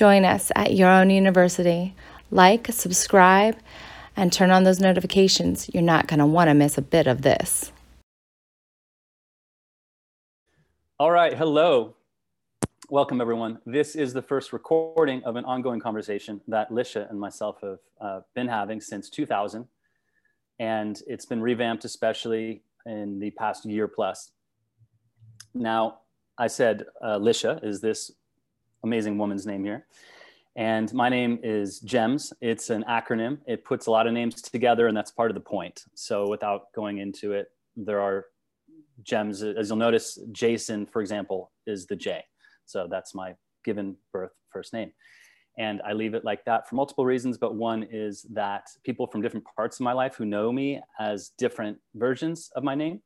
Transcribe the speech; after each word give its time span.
Join 0.00 0.24
us 0.24 0.50
at 0.56 0.72
Your 0.72 0.88
Own 0.88 1.10
University. 1.10 1.94
Like, 2.30 2.68
subscribe, 2.68 3.58
and 4.16 4.32
turn 4.32 4.50
on 4.50 4.64
those 4.64 4.80
notifications. 4.80 5.68
You're 5.74 5.82
not 5.82 6.06
going 6.06 6.20
to 6.20 6.24
want 6.24 6.48
to 6.48 6.54
miss 6.54 6.78
a 6.78 6.80
bit 6.80 7.06
of 7.06 7.20
this. 7.20 7.70
All 10.98 11.10
right. 11.10 11.34
Hello. 11.34 11.96
Welcome, 12.88 13.20
everyone. 13.20 13.58
This 13.66 13.94
is 13.94 14.14
the 14.14 14.22
first 14.22 14.54
recording 14.54 15.22
of 15.24 15.36
an 15.36 15.44
ongoing 15.44 15.80
conversation 15.80 16.40
that 16.48 16.70
Lisha 16.70 17.10
and 17.10 17.20
myself 17.20 17.58
have 17.60 17.78
uh, 18.00 18.20
been 18.34 18.48
having 18.48 18.80
since 18.80 19.10
2000. 19.10 19.68
And 20.58 20.98
it's 21.08 21.26
been 21.26 21.42
revamped, 21.42 21.84
especially 21.84 22.62
in 22.86 23.18
the 23.18 23.32
past 23.32 23.66
year 23.66 23.86
plus. 23.86 24.32
Now, 25.52 25.98
I 26.38 26.46
said 26.46 26.86
uh, 27.02 27.18
Lisha 27.18 27.62
is 27.62 27.82
this 27.82 28.10
amazing 28.82 29.18
woman's 29.18 29.46
name 29.46 29.64
here. 29.64 29.86
And 30.56 30.92
my 30.92 31.08
name 31.08 31.38
is 31.42 31.78
GEMS. 31.80 32.32
It's 32.40 32.70
an 32.70 32.84
acronym. 32.88 33.38
It 33.46 33.64
puts 33.64 33.86
a 33.86 33.90
lot 33.90 34.06
of 34.06 34.12
names 34.12 34.42
together, 34.42 34.88
and 34.88 34.96
that's 34.96 35.10
part 35.10 35.30
of 35.30 35.34
the 35.34 35.40
point. 35.40 35.84
So, 35.94 36.28
without 36.28 36.72
going 36.74 36.98
into 36.98 37.32
it, 37.32 37.48
there 37.76 38.00
are 38.00 38.26
gems. 39.02 39.42
As 39.42 39.68
you'll 39.68 39.78
notice, 39.78 40.18
Jason, 40.32 40.86
for 40.86 41.00
example, 41.00 41.52
is 41.66 41.86
the 41.86 41.96
J. 41.96 42.24
So, 42.66 42.88
that's 42.90 43.14
my 43.14 43.34
given 43.64 43.96
birth 44.12 44.32
first 44.52 44.72
name. 44.72 44.92
And 45.56 45.80
I 45.86 45.92
leave 45.92 46.14
it 46.14 46.24
like 46.24 46.44
that 46.46 46.68
for 46.68 46.74
multiple 46.74 47.04
reasons. 47.04 47.38
But 47.38 47.54
one 47.54 47.86
is 47.90 48.22
that 48.32 48.68
people 48.84 49.06
from 49.06 49.22
different 49.22 49.46
parts 49.56 49.78
of 49.78 49.84
my 49.84 49.92
life 49.92 50.16
who 50.16 50.24
know 50.24 50.50
me 50.50 50.80
as 50.98 51.30
different 51.38 51.78
versions 51.94 52.50
of 52.56 52.64
my 52.64 52.74
name 52.74 53.00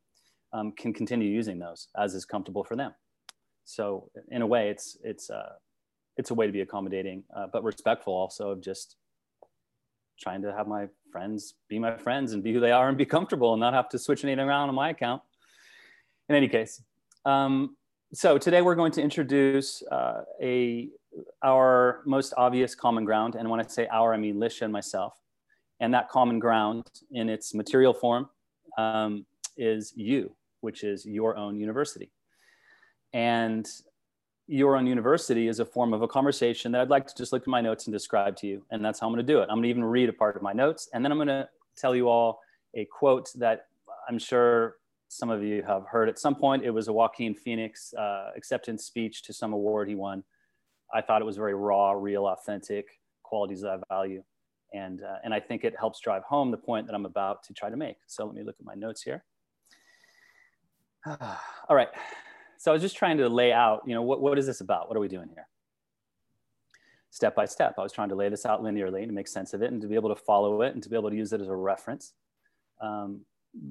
um, 0.51 0.71
can 0.71 0.93
continue 0.93 1.29
using 1.29 1.59
those 1.59 1.89
as 1.97 2.15
is 2.15 2.25
comfortable 2.25 2.63
for 2.63 2.75
them. 2.75 2.93
So, 3.65 4.09
in 4.29 4.41
a 4.41 4.47
way, 4.47 4.69
it's, 4.69 4.97
it's, 5.03 5.29
uh, 5.29 5.53
it's 6.17 6.31
a 6.31 6.33
way 6.33 6.45
to 6.45 6.51
be 6.51 6.61
accommodating, 6.61 7.23
uh, 7.35 7.47
but 7.51 7.63
respectful 7.63 8.13
also 8.13 8.51
of 8.51 8.61
just 8.61 8.95
trying 10.19 10.41
to 10.41 10.53
have 10.53 10.67
my 10.67 10.87
friends 11.11 11.55
be 11.67 11.77
my 11.77 11.97
friends 11.97 12.33
and 12.33 12.43
be 12.43 12.53
who 12.53 12.59
they 12.59 12.71
are 12.71 12.87
and 12.89 12.97
be 12.97 13.05
comfortable 13.05 13.53
and 13.53 13.59
not 13.59 13.73
have 13.73 13.89
to 13.89 13.99
switch 13.99 14.23
anything 14.23 14.45
around 14.45 14.69
on 14.69 14.75
my 14.75 14.89
account. 14.89 15.21
In 16.29 16.35
any 16.35 16.47
case, 16.47 16.81
um, 17.25 17.75
so 18.13 18.37
today 18.37 18.61
we're 18.61 18.75
going 18.75 18.91
to 18.93 19.01
introduce 19.01 19.83
uh, 19.91 20.23
a 20.41 20.89
our 21.43 22.01
most 22.05 22.33
obvious 22.37 22.75
common 22.75 23.05
ground, 23.05 23.35
and 23.35 23.49
when 23.49 23.59
I 23.59 23.67
say 23.67 23.87
our, 23.87 24.13
I 24.13 24.17
mean 24.17 24.35
Lisha 24.35 24.63
and 24.63 24.73
myself. 24.73 25.13
And 25.81 25.93
that 25.93 26.09
common 26.09 26.39
ground 26.39 26.85
in 27.11 27.27
its 27.29 27.53
material 27.53 27.93
form 27.93 28.29
um, 28.77 29.25
is 29.57 29.93
you, 29.95 30.33
which 30.61 30.83
is 30.83 31.05
your 31.05 31.35
own 31.35 31.59
university. 31.59 32.11
And 33.13 33.69
your 34.47 34.75
own 34.75 34.85
university 34.85 35.47
is 35.47 35.59
a 35.59 35.65
form 35.65 35.93
of 35.93 36.01
a 36.01 36.07
conversation 36.07 36.71
that 36.71 36.81
I'd 36.81 36.89
like 36.89 37.07
to 37.07 37.15
just 37.15 37.33
look 37.33 37.43
at 37.43 37.47
my 37.47 37.61
notes 37.61 37.87
and 37.87 37.93
describe 37.93 38.35
to 38.37 38.47
you. 38.47 38.63
And 38.69 38.83
that's 38.83 38.99
how 38.99 39.07
I'm 39.07 39.13
going 39.13 39.25
to 39.25 39.33
do 39.33 39.39
it. 39.39 39.43
I'm 39.43 39.55
going 39.55 39.63
to 39.63 39.69
even 39.69 39.83
read 39.83 40.09
a 40.09 40.13
part 40.13 40.35
of 40.35 40.41
my 40.41 40.53
notes, 40.53 40.87
and 40.93 41.03
then 41.03 41.11
I'm 41.11 41.17
going 41.17 41.27
to 41.29 41.49
tell 41.75 41.95
you 41.95 42.09
all 42.09 42.41
a 42.75 42.85
quote 42.85 43.31
that 43.35 43.67
I'm 44.07 44.19
sure 44.19 44.75
some 45.07 45.29
of 45.29 45.43
you 45.43 45.63
have 45.63 45.85
heard 45.87 46.09
at 46.09 46.19
some 46.19 46.35
point. 46.35 46.63
It 46.63 46.69
was 46.69 46.87
a 46.87 46.93
Joaquin 46.93 47.33
Phoenix 47.33 47.93
uh, 47.93 48.31
acceptance 48.35 48.85
speech 48.85 49.23
to 49.23 49.33
some 49.33 49.53
award 49.53 49.87
he 49.87 49.95
won. 49.95 50.23
I 50.93 51.01
thought 51.01 51.21
it 51.21 51.25
was 51.25 51.37
very 51.37 51.55
raw, 51.55 51.91
real, 51.91 52.27
authentic 52.27 52.99
qualities 53.23 53.61
that 53.61 53.69
I 53.71 53.93
value. 53.93 54.23
And, 54.73 55.01
uh, 55.01 55.17
and 55.23 55.33
I 55.33 55.39
think 55.39 55.63
it 55.63 55.73
helps 55.79 55.99
drive 55.99 56.23
home 56.23 56.51
the 56.51 56.57
point 56.57 56.85
that 56.87 56.93
I'm 56.93 57.05
about 57.05 57.43
to 57.43 57.53
try 57.53 57.69
to 57.69 57.77
make. 57.77 57.97
So 58.07 58.25
let 58.25 58.35
me 58.35 58.43
look 58.43 58.55
at 58.59 58.65
my 58.65 58.75
notes 58.75 59.01
here. 59.01 59.23
all 61.07 61.75
right 61.75 61.89
so 62.57 62.71
I 62.71 62.73
was 62.73 62.81
just 62.81 62.97
trying 62.97 63.17
to 63.17 63.29
lay 63.29 63.51
out, 63.51 63.81
you 63.85 63.93
know, 63.93 64.01
what, 64.01 64.21
what 64.21 64.37
is 64.37 64.45
this 64.45 64.61
about? 64.61 64.87
What 64.87 64.97
are 64.97 65.01
we 65.01 65.07
doing 65.07 65.29
here? 65.33 65.47
Step 67.09 67.35
by 67.35 67.45
step, 67.45 67.75
I 67.77 67.81
was 67.81 67.93
trying 67.93 68.09
to 68.09 68.15
lay 68.15 68.29
this 68.29 68.45
out 68.45 68.61
linearly 68.61 69.05
to 69.05 69.11
make 69.11 69.27
sense 69.27 69.53
of 69.53 69.61
it 69.61 69.71
and 69.71 69.81
to 69.81 69.87
be 69.87 69.95
able 69.95 70.09
to 70.09 70.21
follow 70.21 70.61
it 70.61 70.73
and 70.73 70.83
to 70.83 70.89
be 70.89 70.95
able 70.95 71.09
to 71.09 71.15
use 71.15 71.31
it 71.31 71.39
as 71.39 71.47
a 71.47 71.55
reference. 71.55 72.13
Um, 72.81 73.21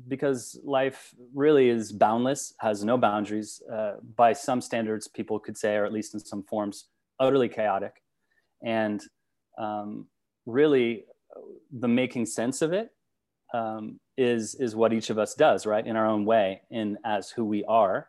because 0.08 0.58
life 0.64 1.14
really 1.34 1.68
is 1.68 1.92
boundless, 1.92 2.54
has 2.58 2.82
no 2.84 2.96
boundaries. 2.96 3.62
Uh, 3.70 3.96
by 4.16 4.32
some 4.32 4.62
standards, 4.62 5.08
people 5.08 5.38
could 5.38 5.58
say, 5.58 5.76
or 5.76 5.84
at 5.84 5.92
least 5.92 6.14
in 6.14 6.20
some 6.20 6.42
forms, 6.42 6.86
utterly 7.20 7.50
chaotic. 7.50 8.02
And 8.64 9.02
um, 9.58 10.06
really, 10.46 11.04
the 11.70 11.88
making 11.88 12.24
sense 12.26 12.62
of 12.62 12.72
it 12.72 12.92
um, 13.52 14.00
is 14.16 14.54
is 14.54 14.74
what 14.74 14.92
each 14.92 15.10
of 15.10 15.18
us 15.18 15.34
does, 15.34 15.66
right, 15.66 15.86
in 15.86 15.96
our 15.96 16.06
own 16.06 16.24
way, 16.24 16.62
in 16.70 16.96
as 17.04 17.30
who 17.30 17.44
we 17.44 17.62
are 17.64 18.08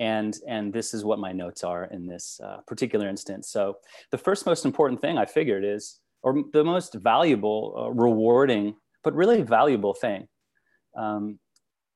and 0.00 0.38
and 0.48 0.72
this 0.72 0.94
is 0.94 1.04
what 1.04 1.18
my 1.18 1.30
notes 1.30 1.62
are 1.62 1.84
in 1.84 2.06
this 2.06 2.40
uh, 2.42 2.56
particular 2.66 3.06
instance. 3.06 3.50
So 3.50 3.76
the 4.10 4.18
first 4.18 4.46
most 4.46 4.64
important 4.64 5.00
thing 5.00 5.18
i 5.18 5.26
figured 5.26 5.64
is 5.64 6.00
or 6.22 6.42
the 6.52 6.64
most 6.64 6.94
valuable 6.94 7.74
uh, 7.78 7.90
rewarding 7.90 8.74
but 9.04 9.14
really 9.14 9.42
valuable 9.42 9.94
thing 9.94 10.26
um, 10.96 11.38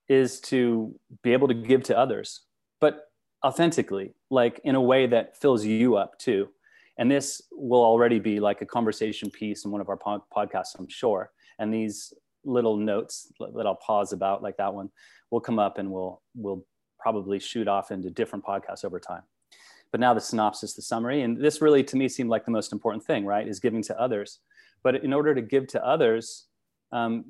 is 0.09 0.41
to 0.41 0.95
be 1.23 1.33
able 1.33 1.49
to 1.49 1.55
give 1.55 1.83
to 1.83 1.99
others 1.99 2.43
but 2.81 3.07
authentically 3.45 4.15
like 4.31 4.61
in 4.65 4.75
a 4.75 4.81
way 4.81 5.07
that 5.07 5.37
fills 5.37 5.65
you 5.65 5.97
up 5.97 6.19
too. 6.19 6.49
And 6.97 7.11
this 7.11 7.43
will 7.51 7.83
already 7.83 8.21
be 8.21 8.39
like 8.39 8.63
a 8.63 8.67
conversation 8.67 9.29
piece 9.29 9.65
in 9.65 9.71
one 9.73 9.81
of 9.81 9.89
our 9.89 9.97
pod- 9.97 10.23
podcasts 10.35 10.79
i'm 10.79 10.89
sure. 10.89 11.31
And 11.59 11.73
these 11.73 12.13
little 12.47 12.77
notes 12.77 13.33
that 13.41 13.67
i'll 13.67 13.75
pause 13.77 14.13
about 14.13 14.43
like 14.43 14.59
that 14.59 14.75
one 14.75 14.91
will 15.31 15.41
come 15.41 15.59
up 15.59 15.79
and 15.79 15.91
we'll 15.91 16.21
we'll 16.35 16.63
probably 17.05 17.39
shoot 17.39 17.69
off 17.69 17.91
into 17.91 18.09
different 18.09 18.43
podcasts 18.43 18.83
over 18.83 18.99
time. 18.99 19.21
But 19.91 20.01
now 20.01 20.15
the 20.15 20.23
synopsis, 20.23 20.73
the 20.73 20.81
summary, 20.81 21.21
and 21.21 21.37
this 21.37 21.61
really 21.61 21.85
to 21.85 21.97
me 21.97 22.09
seemed 22.09 22.31
like 22.31 22.47
the 22.47 22.51
most 22.51 22.73
important 22.73 23.05
thing, 23.05 23.27
right? 23.27 23.47
Is 23.47 23.61
giving 23.61 23.83
to 23.83 24.01
others. 24.01 24.39
But 24.83 25.05
in 25.05 25.13
order 25.13 25.35
to 25.35 25.43
give 25.43 25.67
to 25.69 25.87
others 25.87 26.47
um, 26.93 27.27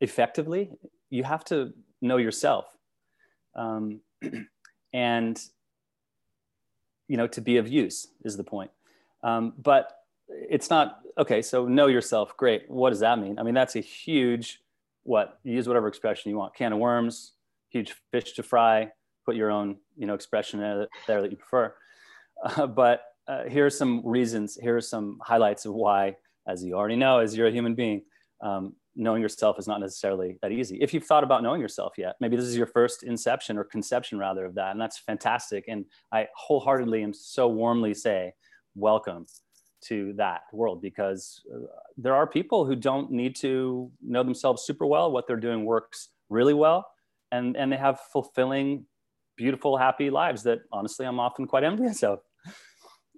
effectively, 0.00 0.70
you 1.10 1.24
have 1.24 1.44
to 1.46 1.72
know 2.00 2.18
yourself. 2.18 2.66
Um, 3.56 4.00
and 4.92 5.42
you 7.08 7.16
know 7.16 7.26
to 7.26 7.40
be 7.40 7.56
of 7.56 7.66
use 7.68 8.08
is 8.24 8.36
the 8.36 8.44
point 8.44 8.70
um, 9.22 9.52
but 9.62 10.02
it's 10.28 10.70
not 10.70 11.00
okay 11.18 11.40
so 11.42 11.66
know 11.66 11.86
yourself 11.86 12.36
great 12.36 12.68
what 12.68 12.90
does 12.90 13.00
that 13.00 13.18
mean 13.18 13.38
i 13.38 13.42
mean 13.42 13.54
that's 13.54 13.76
a 13.76 13.80
huge 13.80 14.60
what 15.04 15.38
use 15.44 15.68
whatever 15.68 15.86
expression 15.86 16.30
you 16.30 16.36
want 16.36 16.54
can 16.54 16.72
of 16.72 16.78
worms 16.78 17.35
huge 17.70 17.94
fish 18.10 18.32
to 18.34 18.42
fry. 18.42 18.90
Put 19.24 19.36
your 19.36 19.50
own, 19.50 19.78
you 19.96 20.06
know, 20.06 20.14
expression 20.14 20.60
there 20.60 21.20
that 21.20 21.30
you 21.30 21.36
prefer. 21.36 21.74
Uh, 22.44 22.66
but 22.66 23.02
uh, 23.28 23.44
here 23.44 23.66
are 23.66 23.70
some 23.70 24.06
reasons. 24.06 24.56
Here 24.60 24.76
are 24.76 24.80
some 24.80 25.18
highlights 25.22 25.64
of 25.64 25.74
why, 25.74 26.16
as 26.46 26.62
you 26.62 26.74
already 26.74 26.96
know, 26.96 27.18
as 27.18 27.36
you're 27.36 27.48
a 27.48 27.52
human 27.52 27.74
being, 27.74 28.02
um, 28.40 28.74
knowing 28.94 29.20
yourself 29.20 29.58
is 29.58 29.66
not 29.66 29.80
necessarily 29.80 30.38
that 30.42 30.52
easy. 30.52 30.78
If 30.80 30.94
you've 30.94 31.04
thought 31.04 31.24
about 31.24 31.42
knowing 31.42 31.60
yourself 31.60 31.94
yet, 31.98 32.16
maybe 32.20 32.36
this 32.36 32.46
is 32.46 32.56
your 32.56 32.66
first 32.66 33.02
inception 33.02 33.58
or 33.58 33.64
conception 33.64 34.18
rather 34.18 34.44
of 34.44 34.54
that, 34.54 34.72
and 34.72 34.80
that's 34.80 34.98
fantastic. 34.98 35.64
And 35.68 35.84
I 36.12 36.28
wholeheartedly 36.36 37.02
and 37.02 37.14
so 37.14 37.48
warmly 37.48 37.94
say, 37.94 38.32
welcome 38.74 39.26
to 39.84 40.12
that 40.14 40.42
world 40.52 40.80
because 40.80 41.42
uh, 41.52 41.66
there 41.96 42.14
are 42.14 42.26
people 42.26 42.64
who 42.64 42.76
don't 42.76 43.10
need 43.10 43.36
to 43.36 43.90
know 44.02 44.22
themselves 44.22 44.62
super 44.62 44.86
well. 44.86 45.10
What 45.10 45.26
they're 45.26 45.36
doing 45.36 45.64
works 45.64 46.10
really 46.28 46.54
well 46.54 46.86
and 47.36 47.56
and 47.56 47.72
they 47.72 47.76
have 47.76 48.00
fulfilling 48.12 48.84
beautiful 49.36 49.76
happy 49.76 50.08
lives 50.10 50.42
that 50.42 50.60
honestly 50.72 51.06
i'm 51.06 51.20
often 51.20 51.46
quite 51.46 51.64
envious 51.64 52.02
of. 52.02 52.20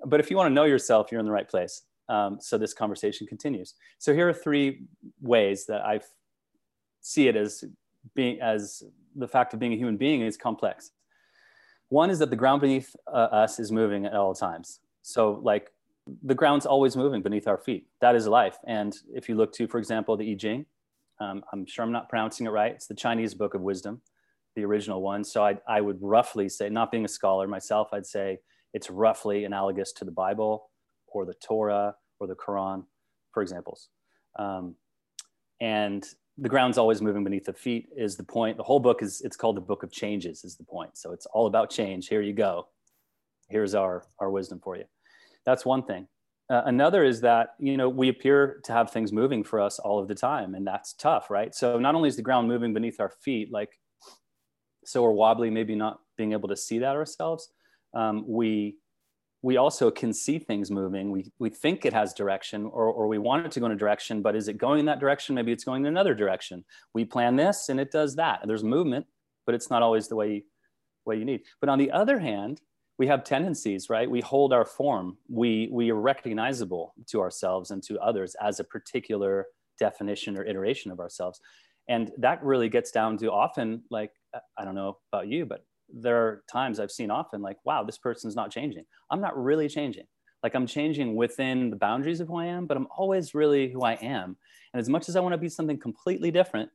But 0.04 0.20
if 0.20 0.30
you 0.30 0.36
want 0.36 0.50
to 0.50 0.54
know 0.54 0.64
yourself 0.64 1.10
you're 1.10 1.20
in 1.20 1.26
the 1.26 1.32
right 1.32 1.48
place. 1.48 1.82
Um, 2.08 2.38
so 2.40 2.56
this 2.56 2.72
conversation 2.72 3.26
continues. 3.26 3.74
So 3.98 4.14
here 4.14 4.28
are 4.28 4.32
three 4.32 4.82
ways 5.20 5.66
that 5.66 5.82
i 5.82 6.00
see 7.00 7.28
it 7.28 7.36
as 7.36 7.64
being 8.14 8.40
as 8.40 8.82
the 9.16 9.28
fact 9.28 9.54
of 9.54 9.60
being 9.60 9.72
a 9.72 9.76
human 9.76 9.96
being 9.96 10.20
is 10.22 10.36
complex. 10.36 10.90
One 11.88 12.10
is 12.10 12.18
that 12.18 12.30
the 12.30 12.36
ground 12.36 12.60
beneath 12.60 12.94
uh, 13.06 13.42
us 13.42 13.58
is 13.58 13.72
moving 13.72 14.04
at 14.06 14.14
all 14.14 14.34
times. 14.34 14.80
So 15.02 15.40
like 15.42 15.70
the 16.22 16.34
ground's 16.34 16.66
always 16.66 16.96
moving 16.96 17.22
beneath 17.22 17.48
our 17.48 17.58
feet. 17.58 17.86
That 18.00 18.14
is 18.14 18.26
life. 18.26 18.58
And 18.66 18.96
if 19.12 19.28
you 19.28 19.34
look 19.34 19.52
to 19.54 19.66
for 19.66 19.78
example 19.78 20.16
the 20.16 20.32
i 20.32 20.34
ching 20.34 20.66
um, 21.20 21.42
I'm 21.52 21.66
sure 21.66 21.84
I'm 21.84 21.92
not 21.92 22.08
pronouncing 22.08 22.46
it 22.46 22.50
right. 22.50 22.72
It's 22.72 22.86
the 22.86 22.94
Chinese 22.94 23.34
Book 23.34 23.54
of 23.54 23.60
Wisdom, 23.60 24.00
the 24.56 24.64
original 24.64 25.02
one. 25.02 25.24
So 25.24 25.44
I, 25.44 25.58
I 25.68 25.80
would 25.80 25.98
roughly 26.00 26.48
say, 26.48 26.68
not 26.68 26.90
being 26.90 27.04
a 27.04 27.08
scholar 27.08 27.46
myself, 27.46 27.88
I'd 27.92 28.06
say 28.06 28.38
it's 28.74 28.90
roughly 28.90 29.44
analogous 29.44 29.92
to 29.94 30.04
the 30.04 30.10
Bible 30.10 30.70
or 31.06 31.24
the 31.24 31.34
Torah 31.34 31.94
or 32.20 32.26
the 32.26 32.34
Quran, 32.34 32.84
for 33.32 33.42
examples. 33.42 33.88
Um, 34.38 34.74
and 35.60 36.06
the 36.36 36.48
ground's 36.48 36.78
always 36.78 37.02
moving 37.02 37.24
beneath 37.24 37.44
the 37.44 37.52
feet 37.52 37.88
is 37.96 38.16
the 38.16 38.22
point. 38.22 38.56
The 38.56 38.62
whole 38.62 38.78
book 38.78 39.02
is, 39.02 39.20
it's 39.22 39.36
called 39.36 39.56
the 39.56 39.60
Book 39.60 39.82
of 39.82 39.90
Changes 39.90 40.44
is 40.44 40.56
the 40.56 40.64
point. 40.64 40.96
So 40.96 41.12
it's 41.12 41.26
all 41.26 41.46
about 41.46 41.70
change. 41.70 42.08
Here 42.08 42.22
you 42.22 42.32
go. 42.32 42.68
Here's 43.48 43.74
our, 43.74 44.04
our 44.20 44.30
wisdom 44.30 44.60
for 44.62 44.76
you. 44.76 44.84
That's 45.44 45.64
one 45.64 45.82
thing. 45.82 46.06
Uh, 46.50 46.62
another 46.64 47.04
is 47.04 47.20
that 47.20 47.50
you 47.58 47.76
know 47.76 47.88
we 47.88 48.08
appear 48.08 48.60
to 48.64 48.72
have 48.72 48.90
things 48.90 49.12
moving 49.12 49.44
for 49.44 49.60
us 49.60 49.78
all 49.78 49.98
of 49.98 50.08
the 50.08 50.14
time, 50.14 50.54
and 50.54 50.66
that's 50.66 50.94
tough, 50.94 51.30
right? 51.30 51.54
So 51.54 51.78
not 51.78 51.94
only 51.94 52.08
is 52.08 52.16
the 52.16 52.22
ground 52.22 52.48
moving 52.48 52.72
beneath 52.72 53.00
our 53.00 53.10
feet, 53.10 53.52
like 53.52 53.78
so 54.84 55.02
we're 55.02 55.10
wobbly, 55.10 55.50
maybe 55.50 55.74
not 55.74 56.00
being 56.16 56.32
able 56.32 56.48
to 56.48 56.56
see 56.56 56.78
that 56.78 56.96
ourselves. 56.96 57.50
Um, 57.94 58.24
we 58.26 58.76
we 59.42 59.56
also 59.56 59.90
can 59.90 60.12
see 60.12 60.38
things 60.38 60.70
moving. 60.70 61.10
We, 61.10 61.30
we 61.38 61.48
think 61.48 61.84
it 61.84 61.92
has 61.92 62.12
direction 62.12 62.64
or, 62.64 62.86
or 62.86 63.06
we 63.06 63.18
want 63.18 63.46
it 63.46 63.52
to 63.52 63.60
go 63.60 63.66
in 63.66 63.72
a 63.72 63.76
direction, 63.76 64.20
but 64.20 64.34
is 64.34 64.48
it 64.48 64.58
going 64.58 64.80
in 64.80 64.86
that 64.86 64.98
direction? 64.98 65.34
Maybe 65.34 65.52
it's 65.52 65.64
going 65.64 65.82
in 65.82 65.86
another 65.86 66.14
direction. 66.14 66.64
We 66.92 67.04
plan 67.04 67.36
this 67.36 67.68
and 67.68 67.78
it 67.78 67.92
does 67.92 68.16
that. 68.16 68.40
There's 68.44 68.64
movement, 68.64 69.06
but 69.46 69.54
it's 69.54 69.70
not 69.70 69.82
always 69.82 70.08
the 70.08 70.16
way 70.16 70.32
you, 70.32 70.42
way 71.04 71.16
you 71.16 71.24
need. 71.24 71.42
But 71.60 71.68
on 71.68 71.78
the 71.78 71.92
other 71.92 72.18
hand, 72.18 72.60
we 72.98 73.06
have 73.06 73.24
tendencies, 73.24 73.88
right? 73.88 74.10
We 74.10 74.20
hold 74.20 74.52
our 74.52 74.64
form. 74.64 75.16
We, 75.28 75.68
we 75.70 75.90
are 75.90 76.00
recognizable 76.00 76.94
to 77.06 77.20
ourselves 77.20 77.70
and 77.70 77.82
to 77.84 77.98
others 78.00 78.34
as 78.42 78.58
a 78.58 78.64
particular 78.64 79.46
definition 79.78 80.36
or 80.36 80.44
iteration 80.44 80.90
of 80.90 80.98
ourselves. 80.98 81.40
And 81.88 82.10
that 82.18 82.42
really 82.42 82.68
gets 82.68 82.90
down 82.90 83.16
to 83.18 83.30
often, 83.30 83.82
like, 83.90 84.10
I 84.58 84.64
don't 84.64 84.74
know 84.74 84.98
about 85.12 85.28
you, 85.28 85.46
but 85.46 85.64
there 85.88 86.16
are 86.16 86.44
times 86.50 86.80
I've 86.80 86.90
seen 86.90 87.10
often 87.10 87.40
like, 87.40 87.56
wow, 87.64 87.82
this 87.82 87.98
person's 87.98 88.36
not 88.36 88.50
changing. 88.50 88.84
I'm 89.10 89.20
not 89.20 89.42
really 89.42 89.68
changing. 89.68 90.04
Like 90.42 90.54
I'm 90.54 90.66
changing 90.66 91.16
within 91.16 91.70
the 91.70 91.76
boundaries 91.76 92.20
of 92.20 92.28
who 92.28 92.36
I 92.36 92.46
am, 92.46 92.66
but 92.66 92.76
I'm 92.76 92.88
always 92.96 93.34
really 93.34 93.70
who 93.70 93.82
I 93.82 93.94
am. 93.94 94.36
And 94.72 94.80
as 94.80 94.88
much 94.88 95.08
as 95.08 95.16
I 95.16 95.20
want 95.20 95.32
to 95.32 95.38
be 95.38 95.48
something 95.48 95.78
completely 95.78 96.30
different, 96.30 96.70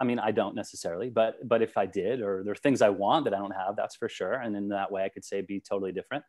I 0.00 0.04
mean, 0.04 0.18
I 0.18 0.32
don't 0.32 0.54
necessarily, 0.54 1.08
but 1.08 1.46
but 1.46 1.62
if 1.62 1.76
I 1.76 1.86
did, 1.86 2.20
or 2.20 2.42
there 2.44 2.52
are 2.52 2.56
things 2.56 2.82
I 2.82 2.88
want 2.88 3.24
that 3.24 3.34
I 3.34 3.38
don't 3.38 3.52
have, 3.52 3.76
that's 3.76 3.96
for 3.96 4.08
sure. 4.08 4.34
And 4.34 4.56
in 4.56 4.68
that 4.68 4.90
way, 4.90 5.04
I 5.04 5.08
could 5.08 5.24
say 5.24 5.40
be 5.40 5.60
totally 5.60 5.92
different. 5.92 6.24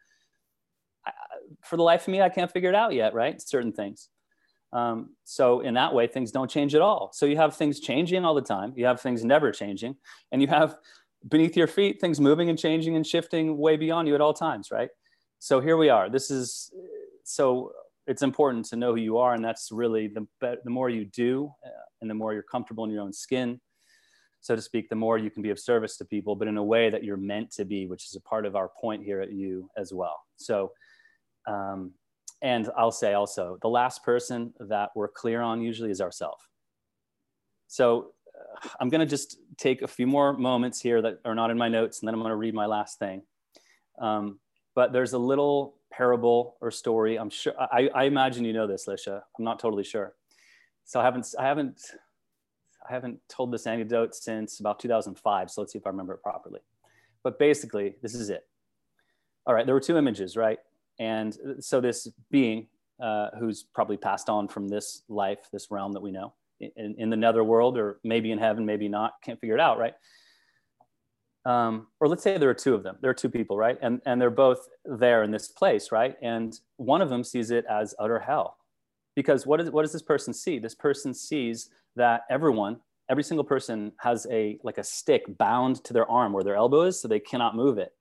I, 1.06 1.12
for 1.64 1.78
the 1.78 1.84
life 1.84 2.04
of 2.04 2.12
me, 2.12 2.22
I 2.22 2.30
can't 2.30 2.52
figure 2.52 2.70
it 2.70 2.76
out 2.76 2.94
yet, 2.94 3.14
right? 3.14 3.42
Certain 3.42 3.72
things. 3.72 4.10
Um, 4.74 5.16
so 5.24 5.62
in 5.62 5.74
that 5.76 5.94
way, 5.94 6.06
things 6.08 6.32
don't 6.32 6.50
change 6.50 6.76
at 6.76 6.82
all. 6.82 7.12
So 7.14 7.26
you 7.26 7.38
have 7.38 7.56
things 7.56 7.80
changing 7.80 8.26
all 8.26 8.36
the 8.36 8.42
time. 8.42 8.74
You 8.76 8.86
have 8.86 9.02
things 9.02 9.24
never 9.24 9.52
changing, 9.52 9.96
and 10.32 10.42
you 10.42 10.48
have 10.48 10.76
beneath 11.28 11.58
your 11.58 11.68
feet, 11.68 12.00
things 12.00 12.20
moving 12.20 12.50
and 12.50 12.60
changing 12.60 12.96
and 12.96 13.06
shifting 13.06 13.58
way 13.58 13.78
beyond 13.78 14.08
you 14.08 14.16
at 14.16 14.22
all 14.22 14.34
times, 14.34 14.70
right? 14.72 14.90
So 15.40 15.60
here 15.60 15.78
we 15.78 15.90
are. 15.90 16.10
This 16.10 16.30
is 16.30 16.72
so 17.24 17.72
it's 18.08 18.22
important 18.22 18.66
to 18.68 18.76
know 18.76 18.94
who 18.94 19.02
you 19.02 19.18
are, 19.18 19.34
and 19.34 19.44
that's 19.44 19.72
really 19.72 20.08
the 20.08 20.28
the 20.42 20.70
more 20.70 20.90
you 20.90 21.06
do, 21.06 21.52
uh, 21.66 21.70
and 22.02 22.10
the 22.10 22.14
more 22.14 22.34
you're 22.34 22.44
comfortable 22.44 22.84
in 22.86 22.92
your 22.92 23.02
own 23.02 23.14
skin, 23.14 23.60
so 24.46 24.56
to 24.56 24.62
speak, 24.62 24.90
the 24.90 24.96
more 24.96 25.18
you 25.18 25.32
can 25.32 25.42
be 25.42 25.50
of 25.50 25.60
service 25.60 25.98
to 25.98 26.06
people, 26.06 26.36
but 26.36 26.48
in 26.48 26.58
a 26.58 26.64
way 26.64 26.92
that 26.92 27.04
you're 27.04 27.18
meant 27.18 27.50
to 27.54 27.66
be, 27.66 27.88
which 27.88 28.06
is 28.06 28.16
a 28.16 28.22
part 28.22 28.46
of 28.46 28.56
our 28.56 28.70
point 28.80 29.04
here 29.04 29.20
at 29.20 29.32
you 29.32 29.72
as 29.76 29.92
well. 29.92 30.22
So, 30.38 30.72
um, 31.48 31.94
and 32.44 32.70
I'll 32.78 32.92
say 32.92 33.14
also, 33.14 33.58
the 33.64 33.70
last 33.70 34.04
person 34.04 34.54
that 34.60 34.92
we're 34.96 35.08
clear 35.08 35.42
on 35.42 35.62
usually 35.62 35.90
is 35.90 36.00
ourselves. 36.00 36.44
So 37.68 38.12
I'm 38.80 38.90
going 38.90 39.00
to 39.00 39.08
just 39.08 39.38
take 39.58 39.82
a 39.82 39.88
few 39.88 40.06
more 40.06 40.38
moments 40.38 40.80
here 40.80 41.02
that 41.02 41.22
are 41.26 41.34
not 41.34 41.50
in 41.50 41.58
my 41.58 41.68
notes, 41.68 42.00
and 42.00 42.08
then 42.08 42.14
I'm 42.14 42.22
going 42.22 42.30
to 42.30 42.36
read 42.36 42.54
my 42.54 42.68
last 42.68 43.00
thing. 43.00 43.24
Um, 44.00 44.40
but 44.76 44.94
there's 44.94 45.14
a 45.14 45.18
little 45.18 45.78
parable 45.96 46.58
or 46.62 46.72
story. 46.72 47.18
I'm 47.18 47.30
sure. 47.30 47.54
I, 47.60 47.90
I 47.94 48.04
imagine 48.04 48.46
you 48.46 48.54
know 48.54 48.68
this, 48.68 48.86
Lisha. 48.88 49.22
I'm 49.38 49.46
not 49.46 49.60
totally 49.60 49.84
sure. 49.84 50.14
So 50.84 51.00
I 51.00 51.04
haven't. 51.04 51.34
I 51.40 51.44
haven't. 51.44 51.82
I 52.88 52.94
haven't 52.94 53.20
told 53.28 53.52
this 53.52 53.66
anecdote 53.66 54.14
since 54.14 54.60
about 54.60 54.80
2005. 54.80 55.50
So 55.50 55.62
let's 55.62 55.74
see 55.74 55.80
if 55.80 55.88
I 55.88 55.90
remember 55.90 56.14
it 56.14 56.22
properly. 56.22 56.60
But 57.24 57.40
basically, 57.40 57.96
this 58.04 58.14
is 58.14 58.30
it. 58.30 58.46
All 59.48 59.56
right. 59.56 59.66
There 59.66 59.74
were 59.74 59.82
two 59.82 59.98
images, 59.98 60.38
right? 60.38 60.60
And 61.00 61.36
so 61.60 61.82
this 61.82 62.08
being, 62.30 62.68
uh, 63.02 63.30
who's 63.40 63.64
probably 63.64 63.98
passed 63.98 64.30
on 64.30 64.48
from 64.48 64.68
this 64.68 65.02
life, 65.10 65.50
this 65.52 65.72
realm 65.72 65.94
that 65.94 66.02
we 66.02 66.12
know, 66.12 66.34
in, 66.60 66.96
in 66.98 67.10
the 67.10 67.18
netherworld 67.18 67.78
or 67.78 68.00
maybe 68.04 68.32
in 68.32 68.38
heaven, 68.38 68.66
maybe 68.66 68.88
not, 68.88 69.14
can't 69.24 69.40
figure 69.42 69.56
it 69.56 69.62
out, 69.62 69.78
right? 69.78 69.94
Um, 71.46 71.88
or 72.00 72.08
let's 72.08 72.24
say 72.24 72.38
there 72.38 72.50
are 72.50 72.56
two 72.56 72.74
of 72.74 72.84
them. 72.84 72.98
There 73.02 73.12
are 73.12 73.16
two 73.16 73.30
people, 73.30 73.56
right? 73.56 73.78
And, 73.82 74.02
and 74.06 74.20
they're 74.20 74.32
both 74.32 74.68
there 74.84 75.24
in 75.24 75.32
this 75.32 75.48
place, 75.48 75.92
right? 75.92 76.16
And 76.22 76.60
one 76.78 77.02
of 77.02 77.10
them 77.10 77.24
sees 77.24 77.52
it 77.52 77.66
as 77.70 77.94
utter 78.00 78.20
hell. 78.20 78.58
Because 79.16 79.46
what, 79.46 79.62
is, 79.62 79.70
what 79.70 79.84
does 79.84 79.94
this 79.94 80.02
person 80.02 80.34
see? 80.34 80.58
This 80.58 80.76
person 80.76 81.14
sees 81.14 81.70
that 81.96 82.22
everyone, 82.30 82.80
every 83.10 83.24
single 83.24 83.44
person 83.44 83.92
has 83.98 84.26
a 84.32 84.60
like 84.64 84.78
a 84.78 84.84
stick 84.84 85.38
bound 85.38 85.84
to 85.84 85.94
their 85.94 86.10
arm 86.10 86.34
where 86.34 86.44
their 86.44 86.56
elbow 86.56 86.82
is, 86.82 87.00
so 87.00 87.08
they 87.08 87.20
cannot 87.20 87.56
move 87.56 87.78
it. 87.78 87.94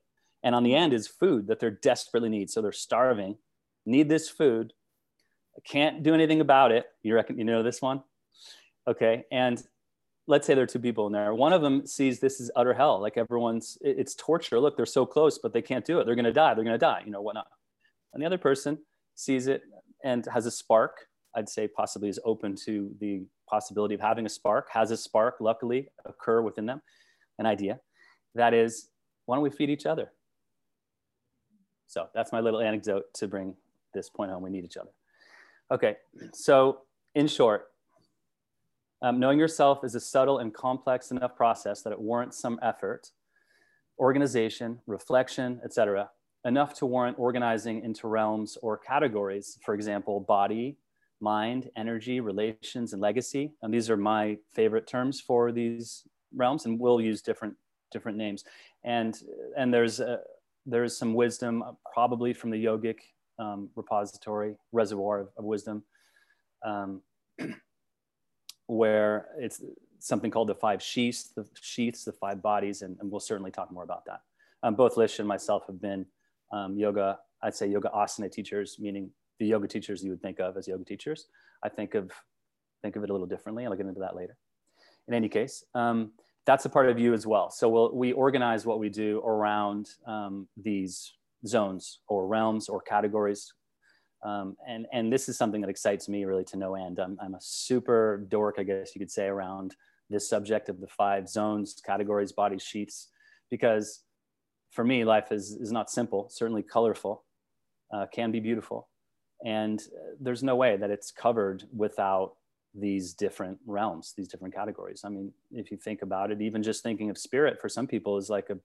And 0.42 0.54
on 0.54 0.64
the 0.64 0.74
end 0.74 0.92
is 0.92 1.06
food 1.06 1.46
that 1.46 1.60
they're 1.60 1.70
desperately 1.70 2.28
need. 2.28 2.50
So 2.50 2.60
they're 2.60 2.72
starving, 2.72 3.36
need 3.86 4.08
this 4.08 4.28
food, 4.28 4.72
can't 5.64 6.02
do 6.02 6.14
anything 6.14 6.40
about 6.40 6.72
it. 6.72 6.86
You 7.02 7.14
reckon 7.14 7.38
you 7.38 7.44
know 7.44 7.62
this 7.62 7.80
one? 7.80 8.02
Okay. 8.88 9.24
And 9.30 9.62
let's 10.26 10.46
say 10.46 10.54
there 10.54 10.64
are 10.64 10.66
two 10.66 10.78
people 10.78 11.06
in 11.06 11.12
there. 11.12 11.34
One 11.34 11.52
of 11.52 11.62
them 11.62 11.86
sees 11.86 12.18
this 12.18 12.40
is 12.40 12.50
utter 12.56 12.72
hell. 12.72 13.00
Like 13.00 13.16
everyone's, 13.16 13.76
it's 13.82 14.14
torture. 14.14 14.58
Look, 14.58 14.76
they're 14.76 14.86
so 14.86 15.04
close, 15.04 15.38
but 15.38 15.52
they 15.52 15.62
can't 15.62 15.84
do 15.84 16.00
it. 16.00 16.06
They're 16.06 16.14
going 16.14 16.24
to 16.24 16.32
die. 16.32 16.54
They're 16.54 16.64
going 16.64 16.74
to 16.74 16.78
die, 16.78 17.02
you 17.04 17.12
know, 17.12 17.20
whatnot. 17.20 17.46
And 18.12 18.22
the 18.22 18.26
other 18.26 18.38
person 18.38 18.78
sees 19.14 19.46
it 19.46 19.62
and 20.02 20.26
has 20.32 20.46
a 20.46 20.50
spark. 20.50 21.06
I'd 21.34 21.48
say 21.48 21.68
possibly 21.68 22.08
is 22.08 22.20
open 22.24 22.54
to 22.64 22.94
the 23.00 23.24
possibility 23.48 23.94
of 23.94 24.00
having 24.00 24.24
a 24.24 24.28
spark, 24.28 24.68
has 24.70 24.90
a 24.90 24.96
spark, 24.96 25.36
luckily, 25.40 25.88
occur 26.04 26.40
within 26.40 26.64
them, 26.64 26.80
an 27.38 27.46
idea. 27.46 27.80
That 28.34 28.54
is, 28.54 28.88
why 29.26 29.36
don't 29.36 29.42
we 29.42 29.50
feed 29.50 29.68
each 29.68 29.84
other? 29.84 30.12
So 31.86 32.08
that's 32.14 32.32
my 32.32 32.40
little 32.40 32.60
anecdote 32.60 33.12
to 33.14 33.28
bring 33.28 33.56
this 33.92 34.08
point 34.08 34.30
home. 34.30 34.42
We 34.42 34.50
need 34.50 34.64
each 34.64 34.76
other. 34.76 34.90
Okay, 35.70 35.96
so 36.32 36.82
in 37.14 37.26
short, 37.26 37.66
um, 39.04 39.20
knowing 39.20 39.38
yourself 39.38 39.84
is 39.84 39.94
a 39.94 40.00
subtle 40.00 40.38
and 40.38 40.54
complex 40.54 41.10
enough 41.10 41.36
process 41.36 41.82
that 41.82 41.92
it 41.92 42.00
warrants 42.00 42.38
some 42.38 42.58
effort, 42.62 43.10
organization, 43.98 44.80
reflection, 44.86 45.60
etc., 45.62 46.08
enough 46.46 46.72
to 46.72 46.86
warrant 46.86 47.18
organizing 47.18 47.84
into 47.84 48.08
realms 48.08 48.56
or 48.62 48.78
categories. 48.78 49.58
For 49.62 49.74
example, 49.74 50.20
body, 50.20 50.78
mind, 51.20 51.70
energy, 51.76 52.20
relations, 52.20 52.94
and 52.94 53.02
legacy. 53.02 53.52
And 53.60 53.74
these 53.74 53.90
are 53.90 53.98
my 53.98 54.38
favorite 54.54 54.86
terms 54.86 55.20
for 55.20 55.52
these 55.52 56.04
realms, 56.34 56.64
and 56.64 56.80
we'll 56.80 57.02
use 57.02 57.20
different 57.20 57.56
different 57.92 58.16
names. 58.16 58.44
And 58.84 59.20
and 59.54 59.72
there's 59.72 60.00
a, 60.00 60.20
there's 60.64 60.96
some 60.96 61.12
wisdom, 61.12 61.62
uh, 61.62 61.72
probably 61.92 62.32
from 62.32 62.48
the 62.48 62.64
yogic 62.64 63.00
um, 63.38 63.68
repository 63.76 64.54
reservoir 64.72 65.20
of, 65.20 65.28
of 65.36 65.44
wisdom. 65.44 65.84
Um, 66.64 67.02
where 68.66 69.28
it's 69.38 69.62
something 69.98 70.30
called 70.30 70.48
the 70.48 70.54
five 70.54 70.82
sheaths, 70.82 71.30
the 71.34 71.46
sheaths, 71.60 72.04
the 72.04 72.12
five 72.12 72.42
bodies, 72.42 72.82
and, 72.82 72.96
and 73.00 73.10
we'll 73.10 73.20
certainly 73.20 73.50
talk 73.50 73.70
more 73.72 73.84
about 73.84 74.04
that. 74.06 74.20
Um, 74.62 74.74
both 74.74 74.96
Lish 74.96 75.18
and 75.18 75.28
myself 75.28 75.64
have 75.66 75.80
been 75.80 76.06
um, 76.52 76.76
yoga, 76.76 77.18
I'd 77.42 77.54
say 77.54 77.66
yoga 77.66 77.90
asana 77.94 78.30
teachers, 78.30 78.76
meaning 78.78 79.10
the 79.38 79.46
yoga 79.46 79.68
teachers 79.68 80.02
you 80.02 80.10
would 80.10 80.22
think 80.22 80.40
of 80.40 80.56
as 80.56 80.68
yoga 80.68 80.84
teachers. 80.84 81.26
I 81.62 81.68
think 81.68 81.94
of 81.94 82.10
think 82.82 82.96
of 82.96 83.02
it 83.02 83.10
a 83.10 83.12
little 83.12 83.26
differently, 83.26 83.64
I'll 83.64 83.74
get 83.74 83.86
into 83.86 84.00
that 84.00 84.14
later. 84.14 84.36
In 85.08 85.14
any 85.14 85.28
case, 85.28 85.64
um, 85.74 86.12
that's 86.46 86.66
a 86.66 86.68
part 86.68 86.90
of 86.90 86.98
you 86.98 87.14
as 87.14 87.26
well. 87.26 87.50
So 87.50 87.68
we'll, 87.68 87.94
we 87.94 88.12
organize 88.12 88.66
what 88.66 88.78
we 88.78 88.90
do 88.90 89.20
around 89.20 89.88
um, 90.06 90.46
these 90.62 91.14
zones 91.46 92.00
or 92.08 92.26
realms 92.26 92.68
or 92.68 92.80
categories 92.82 93.52
um, 94.24 94.56
and, 94.66 94.86
and 94.92 95.12
this 95.12 95.28
is 95.28 95.36
something 95.36 95.60
that 95.60 95.70
excites 95.70 96.08
me 96.08 96.24
really 96.24 96.44
to 96.44 96.56
no 96.56 96.74
end. 96.74 96.98
I'm, 96.98 97.18
I'm 97.20 97.34
a 97.34 97.40
super 97.40 98.24
dork, 98.28 98.56
I 98.58 98.62
guess 98.62 98.94
you 98.94 98.98
could 98.98 99.10
say, 99.10 99.26
around 99.26 99.76
this 100.10 100.28
subject 100.28 100.68
of 100.68 100.80
the 100.80 100.86
five 100.86 101.28
zones, 101.28 101.80
categories, 101.84 102.32
bodies, 102.32 102.62
sheaths, 102.62 103.08
because 103.50 104.02
for 104.70 104.84
me, 104.84 105.04
life 105.04 105.30
is, 105.30 105.52
is 105.52 105.70
not 105.70 105.90
simple, 105.90 106.28
certainly 106.30 106.62
colorful, 106.62 107.24
uh, 107.92 108.06
can 108.12 108.32
be 108.32 108.40
beautiful. 108.40 108.88
And 109.44 109.80
uh, 109.80 110.14
there's 110.20 110.42
no 110.42 110.56
way 110.56 110.76
that 110.76 110.90
it's 110.90 111.12
covered 111.12 111.64
without 111.74 112.34
these 112.74 113.14
different 113.14 113.58
realms, 113.66 114.14
these 114.16 114.26
different 114.26 114.54
categories. 114.54 115.02
I 115.04 115.10
mean, 115.10 115.32
if 115.52 115.70
you 115.70 115.76
think 115.76 116.02
about 116.02 116.30
it, 116.30 116.40
even 116.40 116.62
just 116.62 116.82
thinking 116.82 117.10
of 117.10 117.18
spirit 117.18 117.60
for 117.60 117.68
some 117.68 117.86
people 117.86 118.16
is 118.16 118.28
like 118.30 118.50
a, 118.50 118.58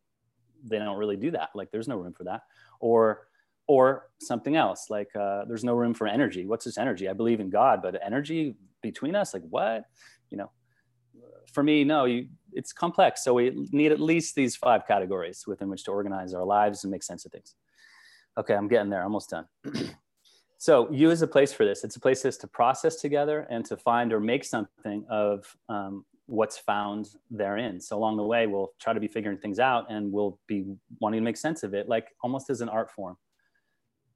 they 0.63 0.79
don't 0.79 0.97
really 0.97 1.17
do 1.17 1.31
that. 1.31 1.49
Like 1.53 1.69
there's 1.71 1.87
no 1.87 1.97
room 1.97 2.13
for 2.13 2.23
that. 2.23 2.41
Or 2.79 3.27
or 3.69 4.09
something 4.19 4.55
else 4.55 4.89
like 4.89 5.15
uh, 5.15 5.45
there's 5.47 5.63
no 5.63 5.75
room 5.75 5.93
for 5.93 6.07
energy. 6.07 6.47
What's 6.47 6.65
this 6.65 6.79
energy? 6.79 7.07
I 7.07 7.13
believe 7.13 7.39
in 7.39 7.51
god 7.51 7.81
but 7.83 7.95
energy 8.03 8.55
between 8.81 9.15
us 9.15 9.33
like 9.33 9.43
what? 9.47 9.85
You 10.31 10.37
know 10.37 10.51
for 11.53 11.61
me 11.63 11.83
no 11.83 12.05
you, 12.05 12.27
it's 12.51 12.73
complex. 12.73 13.23
So 13.23 13.35
we 13.35 13.67
need 13.71 13.91
at 13.91 13.99
least 13.99 14.33
these 14.33 14.55
five 14.55 14.87
categories 14.87 15.45
within 15.45 15.69
which 15.69 15.83
to 15.83 15.91
organize 15.91 16.33
our 16.33 16.43
lives 16.43 16.83
and 16.83 16.89
make 16.89 17.03
sense 17.03 17.25
of 17.25 17.31
things. 17.31 17.55
Okay 18.39 18.55
i'm 18.55 18.67
getting 18.67 18.89
there. 18.89 19.03
Almost 19.03 19.29
done. 19.29 19.45
So 20.61 20.91
you 20.91 21.09
is 21.09 21.21
a 21.21 21.27
place 21.27 21.53
for 21.53 21.63
this. 21.63 21.85
It's 21.85 21.95
a 21.95 22.01
place 22.01 22.21
to 22.23 22.47
process 22.47 22.97
together 22.97 23.47
and 23.49 23.63
to 23.63 23.77
find 23.77 24.11
or 24.11 24.19
make 24.19 24.43
something 24.43 25.05
of 25.09 25.55
um, 25.69 26.03
what's 26.25 26.57
found 26.57 27.11
therein. 27.31 27.79
So 27.79 27.97
along 27.97 28.17
the 28.17 28.23
way 28.23 28.45
we'll 28.45 28.73
try 28.77 28.91
to 28.91 28.99
be 28.99 29.07
figuring 29.07 29.37
things 29.37 29.57
out 29.57 29.89
and 29.89 30.11
we'll 30.11 30.37
be 30.47 30.65
wanting 30.99 31.21
to 31.21 31.23
make 31.23 31.37
sense 31.37 31.63
of 31.63 31.73
it 31.73 31.87
like 31.87 32.09
almost 32.23 32.49
as 32.49 32.59
an 32.59 32.67
art 32.67 32.91
form 32.91 33.15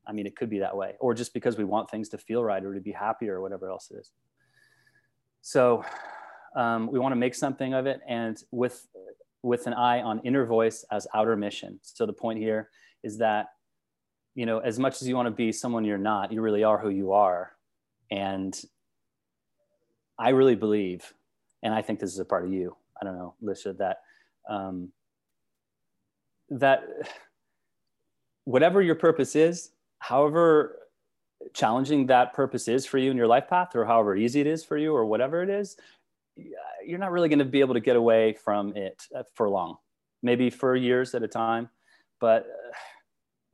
I 0.05 0.11
mean, 0.11 0.27
it 0.27 0.35
could 0.35 0.49
be 0.49 0.59
that 0.59 0.75
way, 0.75 0.95
or 0.99 1.13
just 1.13 1.33
because 1.33 1.57
we 1.57 1.63
want 1.63 1.89
things 1.89 2.09
to 2.09 2.17
feel 2.17 2.43
right 2.43 2.63
or 2.63 2.73
to 2.73 2.81
be 2.81 2.91
happy 2.91 3.29
or 3.29 3.41
whatever 3.41 3.69
else 3.69 3.89
it 3.91 3.97
is. 3.99 4.11
So 5.41 5.83
um, 6.55 6.89
we 6.91 6.99
want 6.99 7.13
to 7.13 7.17
make 7.17 7.35
something 7.35 7.73
of 7.73 7.85
it, 7.85 8.01
and 8.07 8.41
with 8.51 8.87
with 9.41 9.67
an 9.67 9.73
eye 9.73 10.01
on 10.01 10.19
inner 10.19 10.45
voice 10.45 10.85
as 10.91 11.05
outer 11.13 11.35
mission. 11.35 11.79
So 11.81 12.05
the 12.05 12.13
point 12.13 12.39
here 12.39 12.69
is 13.03 13.17
that 13.17 13.47
you 14.35 14.45
know, 14.45 14.59
as 14.59 14.79
much 14.79 15.01
as 15.01 15.07
you 15.07 15.15
want 15.15 15.27
to 15.27 15.31
be 15.31 15.51
someone 15.51 15.85
you're 15.85 15.97
not, 15.97 16.31
you 16.31 16.41
really 16.41 16.63
are 16.63 16.77
who 16.77 16.89
you 16.89 17.13
are. 17.13 17.51
And 18.09 18.59
I 20.17 20.29
really 20.29 20.55
believe, 20.55 21.13
and 21.61 21.73
I 21.73 21.81
think 21.81 21.99
this 21.99 22.11
is 22.11 22.19
a 22.19 22.25
part 22.25 22.45
of 22.45 22.51
you. 22.51 22.75
I 22.99 23.05
don't 23.05 23.15
know, 23.15 23.35
Lisha, 23.43 23.77
that 23.77 24.01
um, 24.49 24.91
that 26.49 26.83
whatever 28.45 28.81
your 28.81 28.95
purpose 28.95 29.35
is, 29.35 29.71
however 30.03 30.79
challenging 31.53 32.07
that 32.07 32.33
purpose 32.33 32.67
is 32.67 32.85
for 32.85 32.97
you 32.97 33.09
in 33.09 33.15
your 33.15 33.27
life 33.27 33.47
path, 33.47 33.73
or 33.73 33.85
however 33.85 34.15
easy 34.15 34.41
it 34.41 34.47
is 34.47 34.63
for 34.63 34.77
you, 34.77 34.93
or 34.93 35.05
whatever 35.05 35.41
it 35.41 35.49
is, 35.49 35.77
you're 36.85 36.99
not 36.99 37.11
really 37.11 37.29
going 37.29 37.39
to 37.39 37.45
be 37.45 37.61
able 37.61 37.73
to 37.73 37.79
get 37.79 37.95
away 37.95 38.33
from 38.33 38.75
it 38.75 39.01
uh, 39.15 39.23
for 39.33 39.49
long. 39.49 39.77
Maybe 40.21 40.49
for 40.49 40.75
years 40.75 41.15
at 41.15 41.23
a 41.23 41.27
time, 41.27 41.69
but 42.19 42.43
uh, 42.43 42.73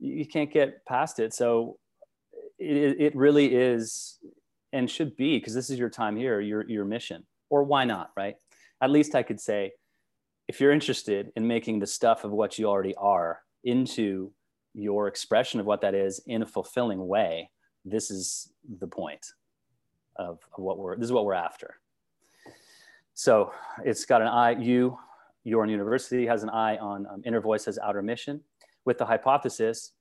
you 0.00 0.26
can't 0.26 0.52
get 0.52 0.84
past 0.86 1.20
it. 1.20 1.32
So 1.34 1.78
it, 2.58 2.96
it 3.00 3.16
really 3.16 3.54
is 3.54 4.18
and 4.72 4.90
should 4.90 5.16
be 5.16 5.38
because 5.38 5.54
this 5.54 5.70
is 5.70 5.78
your 5.78 5.90
time 5.90 6.16
here, 6.16 6.40
your 6.40 6.68
your 6.68 6.84
mission. 6.84 7.26
Or 7.48 7.62
why 7.62 7.84
not, 7.84 8.10
right? 8.16 8.36
At 8.80 8.90
least 8.90 9.14
I 9.14 9.22
could 9.22 9.40
say, 9.40 9.72
if 10.48 10.60
you're 10.60 10.72
interested 10.72 11.32
in 11.36 11.46
making 11.46 11.78
the 11.78 11.86
stuff 11.86 12.24
of 12.24 12.32
what 12.32 12.58
you 12.58 12.66
already 12.66 12.94
are 12.96 13.40
into 13.62 14.32
your 14.74 15.08
expression 15.08 15.60
of 15.60 15.66
what 15.66 15.80
that 15.80 15.94
is 15.94 16.20
in 16.26 16.42
a 16.42 16.46
fulfilling 16.46 17.06
way, 17.06 17.50
this 17.84 18.10
is 18.10 18.52
the 18.78 18.86
point 18.86 19.26
of, 20.16 20.38
of 20.56 20.62
what 20.62 20.78
we're 20.78 20.96
this 20.96 21.06
is 21.06 21.12
what 21.12 21.24
we're 21.24 21.34
after. 21.34 21.76
So 23.14 23.52
it's 23.84 24.04
got 24.04 24.22
an 24.22 24.28
eye, 24.28 24.52
you, 24.52 24.98
your 25.44 25.66
university 25.66 26.26
has 26.26 26.42
an 26.42 26.50
eye 26.50 26.76
on 26.78 27.06
um, 27.06 27.22
inner 27.24 27.40
voice 27.40 27.66
as 27.68 27.78
outer 27.78 28.02
mission. 28.02 28.40
With 28.84 28.98
the 28.98 29.04
hypothesis, 29.04 29.92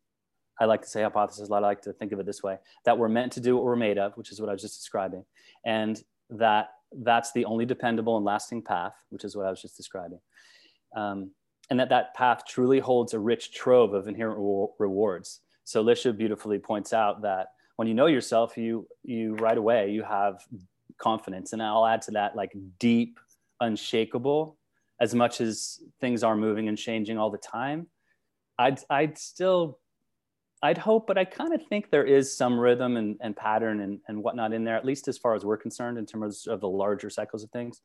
I 0.60 0.66
like 0.66 0.82
to 0.82 0.88
say 0.88 1.02
hypothesis 1.02 1.50
a 1.50 1.52
lot. 1.52 1.64
I 1.64 1.68
like 1.68 1.82
to 1.82 1.94
think 1.94 2.12
of 2.12 2.20
it 2.20 2.26
this 2.26 2.44
way: 2.44 2.58
that 2.86 2.98
we're 2.98 3.10
meant 3.10 3.32
to 3.34 3.40
do 3.40 3.56
what 3.56 3.66
we're 3.66 3.76
made 3.76 3.98
of, 3.98 4.16
which 4.16 4.32
is 4.32 4.40
what 4.40 4.50
I 4.50 4.54
was 4.54 4.62
just 4.62 4.78
describing, 4.78 5.26
and 5.66 6.02
that 6.30 6.70
that's 6.92 7.32
the 7.34 7.46
only 7.46 7.66
dependable 7.66 8.18
and 8.18 8.26
lasting 8.26 8.62
path, 8.62 8.94
which 9.10 9.24
is 9.24 9.36
what 9.36 9.46
I 9.46 9.50
was 9.50 9.62
just 9.62 9.78
describing, 9.78 10.20
um, 10.96 11.32
and 11.70 11.80
that 11.80 11.90
that 11.90 12.14
path 12.14 12.44
truly 12.48 12.80
holds 12.80 13.14
a 13.14 13.20
rich 13.20 13.52
trove 13.52 13.94
of 13.94 14.08
inherent 14.08 14.40
re- 14.40 14.68
rewards. 14.80 15.42
So 15.64 15.84
Lisha 15.84 16.16
beautifully 16.18 16.60
points 16.60 16.94
out 16.94 17.22
that 17.22 17.52
when 17.76 17.88
you 17.88 17.94
know 17.94 18.08
yourself, 18.08 18.58
you 18.58 18.88
you 19.04 19.36
right 19.36 19.58
away 19.58 19.92
you 19.92 20.04
have 20.04 20.44
confidence, 20.98 21.54
and 21.54 21.62
I'll 21.62 21.86
add 21.86 22.02
to 22.04 22.12
that 22.12 22.36
like 22.36 22.54
deep, 22.80 23.20
unshakable. 23.60 24.58
As 25.02 25.16
much 25.16 25.40
as 25.40 25.82
things 26.02 26.24
are 26.24 26.36
moving 26.36 26.68
and 26.68 26.78
changing 26.78 27.18
all 27.18 27.30
the 27.30 27.38
time, 27.38 27.88
I'd 28.58 28.80
I'd 28.90 29.18
still 29.18 29.80
I'd 30.62 30.78
hope, 30.78 31.08
but 31.08 31.18
I 31.18 31.24
kind 31.24 31.54
of 31.54 31.66
think 31.68 31.90
there 31.90 32.04
is 32.04 32.36
some 32.36 32.60
rhythm 32.60 32.98
and, 32.98 33.18
and 33.22 33.36
pattern 33.36 33.80
and, 33.80 34.00
and 34.08 34.22
whatnot 34.22 34.52
in 34.52 34.66
there, 34.66 34.76
at 34.76 34.84
least 34.84 35.08
as 35.08 35.18
far 35.18 35.34
as 35.34 35.46
we're 35.46 35.58
concerned 35.58 35.98
in 35.98 36.06
terms 36.06 36.48
of 36.48 36.60
the 36.60 36.68
larger 36.68 37.10
cycles 37.10 37.44
of 37.44 37.52
things. 37.52 37.82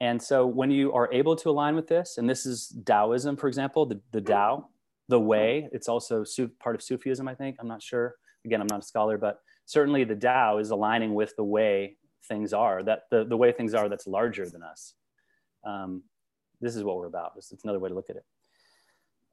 And 0.00 0.20
so 0.20 0.46
when 0.46 0.70
you 0.70 0.92
are 0.92 1.12
able 1.12 1.36
to 1.36 1.50
align 1.50 1.76
with 1.76 1.86
this, 1.86 2.16
and 2.16 2.28
this 2.28 2.46
is 2.46 2.74
Taoism, 2.86 3.36
for 3.36 3.48
example, 3.48 3.84
the, 3.84 4.00
the 4.12 4.20
Tao, 4.20 4.68
the 5.08 5.20
way, 5.20 5.68
it's 5.72 5.88
also 5.88 6.24
part 6.58 6.74
of 6.74 6.82
Sufism, 6.82 7.28
I 7.28 7.34
think. 7.34 7.56
I'm 7.60 7.68
not 7.68 7.82
sure. 7.82 8.14
Again, 8.46 8.62
I'm 8.62 8.66
not 8.66 8.80
a 8.80 8.86
scholar, 8.86 9.18
but 9.18 9.40
certainly 9.66 10.04
the 10.04 10.16
Tao 10.16 10.58
is 10.58 10.70
aligning 10.70 11.14
with 11.14 11.36
the 11.36 11.44
way 11.44 11.96
things 12.26 12.54
are, 12.54 12.82
that 12.82 13.02
the, 13.10 13.24
the 13.24 13.36
way 13.36 13.52
things 13.52 13.74
are 13.74 13.88
that's 13.88 14.06
larger 14.06 14.48
than 14.48 14.62
us. 14.62 14.94
Um, 15.64 16.02
this 16.62 16.76
is 16.76 16.82
what 16.82 16.96
we're 16.96 17.06
about. 17.06 17.32
It's, 17.36 17.52
it's 17.52 17.64
another 17.64 17.78
way 17.78 17.90
to 17.90 17.94
look 17.94 18.08
at 18.08 18.16
it. 18.16 18.24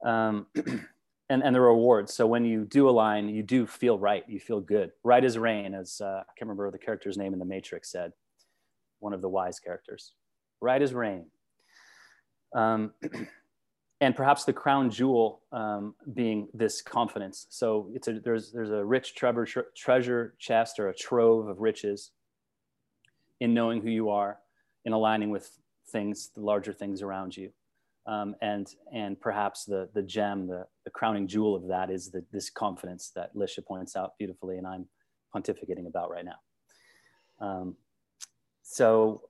Um, 0.04 0.46
and, 1.30 1.42
and 1.42 1.54
the 1.54 1.60
rewards. 1.60 2.12
So 2.12 2.26
when 2.26 2.44
you 2.44 2.64
do 2.64 2.88
align, 2.88 3.28
you 3.28 3.42
do 3.42 3.66
feel 3.66 3.98
right. 3.98 4.24
You 4.28 4.40
feel 4.40 4.60
good. 4.60 4.92
Right 5.04 5.24
as 5.24 5.38
rain, 5.38 5.74
as 5.74 6.00
uh, 6.00 6.22
I 6.28 6.32
can't 6.36 6.48
remember 6.48 6.70
the 6.70 6.78
character's 6.78 7.16
name 7.16 7.32
in 7.32 7.38
the 7.38 7.44
Matrix 7.44 7.90
said, 7.90 8.12
one 9.00 9.12
of 9.12 9.22
the 9.22 9.28
wise 9.28 9.60
characters. 9.60 10.12
Right 10.60 10.80
as 10.80 10.94
rain. 10.94 11.26
Um, 12.54 12.92
and 14.00 14.14
perhaps 14.14 14.44
the 14.44 14.52
crown 14.52 14.90
jewel 14.90 15.42
um, 15.52 15.94
being 16.14 16.48
this 16.54 16.80
confidence. 16.82 17.46
So 17.50 17.90
it's 17.94 18.08
a, 18.08 18.20
there's, 18.20 18.52
there's 18.52 18.70
a 18.70 18.84
rich 18.84 19.14
treasure, 19.14 19.66
treasure 19.76 20.34
chest 20.38 20.78
or 20.78 20.88
a 20.88 20.94
trove 20.94 21.48
of 21.48 21.60
riches 21.60 22.12
in 23.40 23.54
knowing 23.54 23.82
who 23.82 23.90
you 23.90 24.10
are, 24.10 24.38
in 24.84 24.92
aligning 24.92 25.30
with 25.30 25.58
things, 25.90 26.30
the 26.34 26.40
larger 26.40 26.72
things 26.72 27.02
around 27.02 27.36
you. 27.36 27.50
Um, 28.06 28.36
and 28.40 28.66
and 28.90 29.20
perhaps 29.20 29.66
the 29.66 29.90
the 29.92 30.00
gem, 30.00 30.46
the, 30.46 30.66
the 30.84 30.90
crowning 30.90 31.28
jewel 31.28 31.54
of 31.54 31.68
that 31.68 31.90
is 31.90 32.10
the, 32.10 32.24
this 32.32 32.48
confidence 32.48 33.10
that 33.14 33.36
Lisha 33.36 33.62
points 33.62 33.96
out 33.96 34.16
beautifully, 34.16 34.56
and 34.56 34.66
I'm 34.66 34.86
pontificating 35.34 35.86
about 35.86 36.10
right 36.10 36.24
now. 36.24 37.46
Um, 37.46 37.76
so 38.62 39.27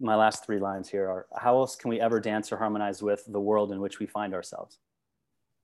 my 0.00 0.14
last 0.14 0.44
three 0.44 0.58
lines 0.58 0.88
here 0.88 1.08
are: 1.08 1.26
How 1.36 1.58
else 1.58 1.76
can 1.76 1.90
we 1.90 2.00
ever 2.00 2.20
dance 2.20 2.50
or 2.52 2.56
harmonize 2.56 3.02
with 3.02 3.24
the 3.26 3.40
world 3.40 3.72
in 3.72 3.80
which 3.80 3.98
we 3.98 4.06
find 4.06 4.34
ourselves? 4.34 4.78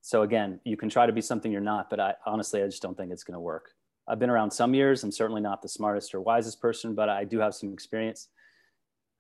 So 0.03 0.23
again, 0.23 0.61
you 0.65 0.77
can 0.77 0.89
try 0.89 1.07
to 1.07 1.13
be 1.13 1.21
something 1.21 1.51
you're 1.51 1.61
not, 1.61 1.91
but 1.91 1.99
I 1.99 2.15
honestly 2.27 2.63
I 2.63 2.67
just 2.67 2.83
don't 2.83 2.97
think 2.97 3.11
it's 3.11 3.25
going 3.25 3.35
to 3.35 3.41
work. 3.41 3.71
I've 4.09 4.21
been 4.21 4.31
around 4.31 4.53
some 4.53 4.73
years. 4.73 5.03
I'm 5.03 5.11
certainly 5.11 5.41
not 5.41 5.63
the 5.63 5.69
smartest 5.69 6.15
or 6.15 6.21
wisest 6.21 6.61
person, 6.61 6.95
but 6.95 7.09
I 7.09 7.25
do 7.25 7.41
have 7.41 7.55
some 7.55 7.73
experience. 7.73 8.29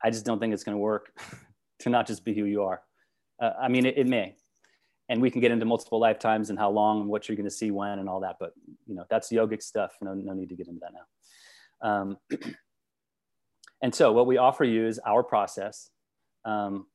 I 0.03 0.11
just 0.11 0.25
don't 0.25 0.39
think 0.39 0.55
it's 0.55 0.63
going 0.63 0.75
to 0.77 0.81
work 0.81 1.11
to 1.81 1.91
not 1.91 2.07
just 2.07 2.25
be 2.25 2.35
who 2.35 2.45
you 2.45 2.63
are. 2.63 2.83
Uh, 3.41 3.51
I 3.61 3.69
mean, 3.69 3.85
it, 3.85 3.99
it, 3.99 4.07
may, 4.07 4.37
and 5.09 5.21
we 5.21 5.31
can 5.31 5.41
get 5.41 5.51
into 5.51 5.67
multiple 5.67 5.99
lifetimes 5.99 6.51
and 6.51 6.59
how 6.59 6.71
long 6.71 7.01
and 7.01 7.09
what 7.09 7.29
you're 7.29 7.37
going 7.37 7.49
to 7.49 7.51
see 7.51 7.71
when 7.71 7.99
and 7.99 8.09
all 8.09 8.21
that. 8.21 8.37
But 8.39 8.53
you 8.87 8.95
know, 8.95 9.05
that's 9.11 9.31
yogic 9.31 9.63
stuff. 9.63 9.93
No, 10.01 10.15
no 10.15 10.33
need 10.33 10.49
to 10.51 10.55
get 10.55 10.69
into 10.69 10.81
that 10.81 10.93
now. 10.93 11.89
Um, 11.89 12.17
and 13.83 13.95
so, 13.95 14.12
what 14.12 14.26
we 14.26 14.38
offer 14.38 14.64
you 14.64 14.87
is 14.87 14.99
our 15.06 15.23
process, 15.23 15.90
um, 16.45 16.87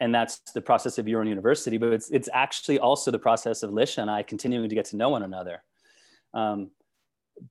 and 0.00 0.14
that's 0.14 0.40
the 0.54 0.60
process 0.60 0.98
of 0.98 1.08
your 1.08 1.20
own 1.20 1.26
university. 1.26 1.78
But 1.78 1.92
it's 1.92 2.10
it's 2.10 2.28
actually 2.32 2.78
also 2.78 3.10
the 3.10 3.18
process 3.18 3.62
of 3.62 3.70
Lisha 3.70 3.98
and 3.98 4.10
I 4.10 4.22
continuing 4.22 4.68
to 4.68 4.74
get 4.74 4.86
to 4.86 4.96
know 4.96 5.10
one 5.10 5.22
another, 5.22 5.62
um, 6.34 6.70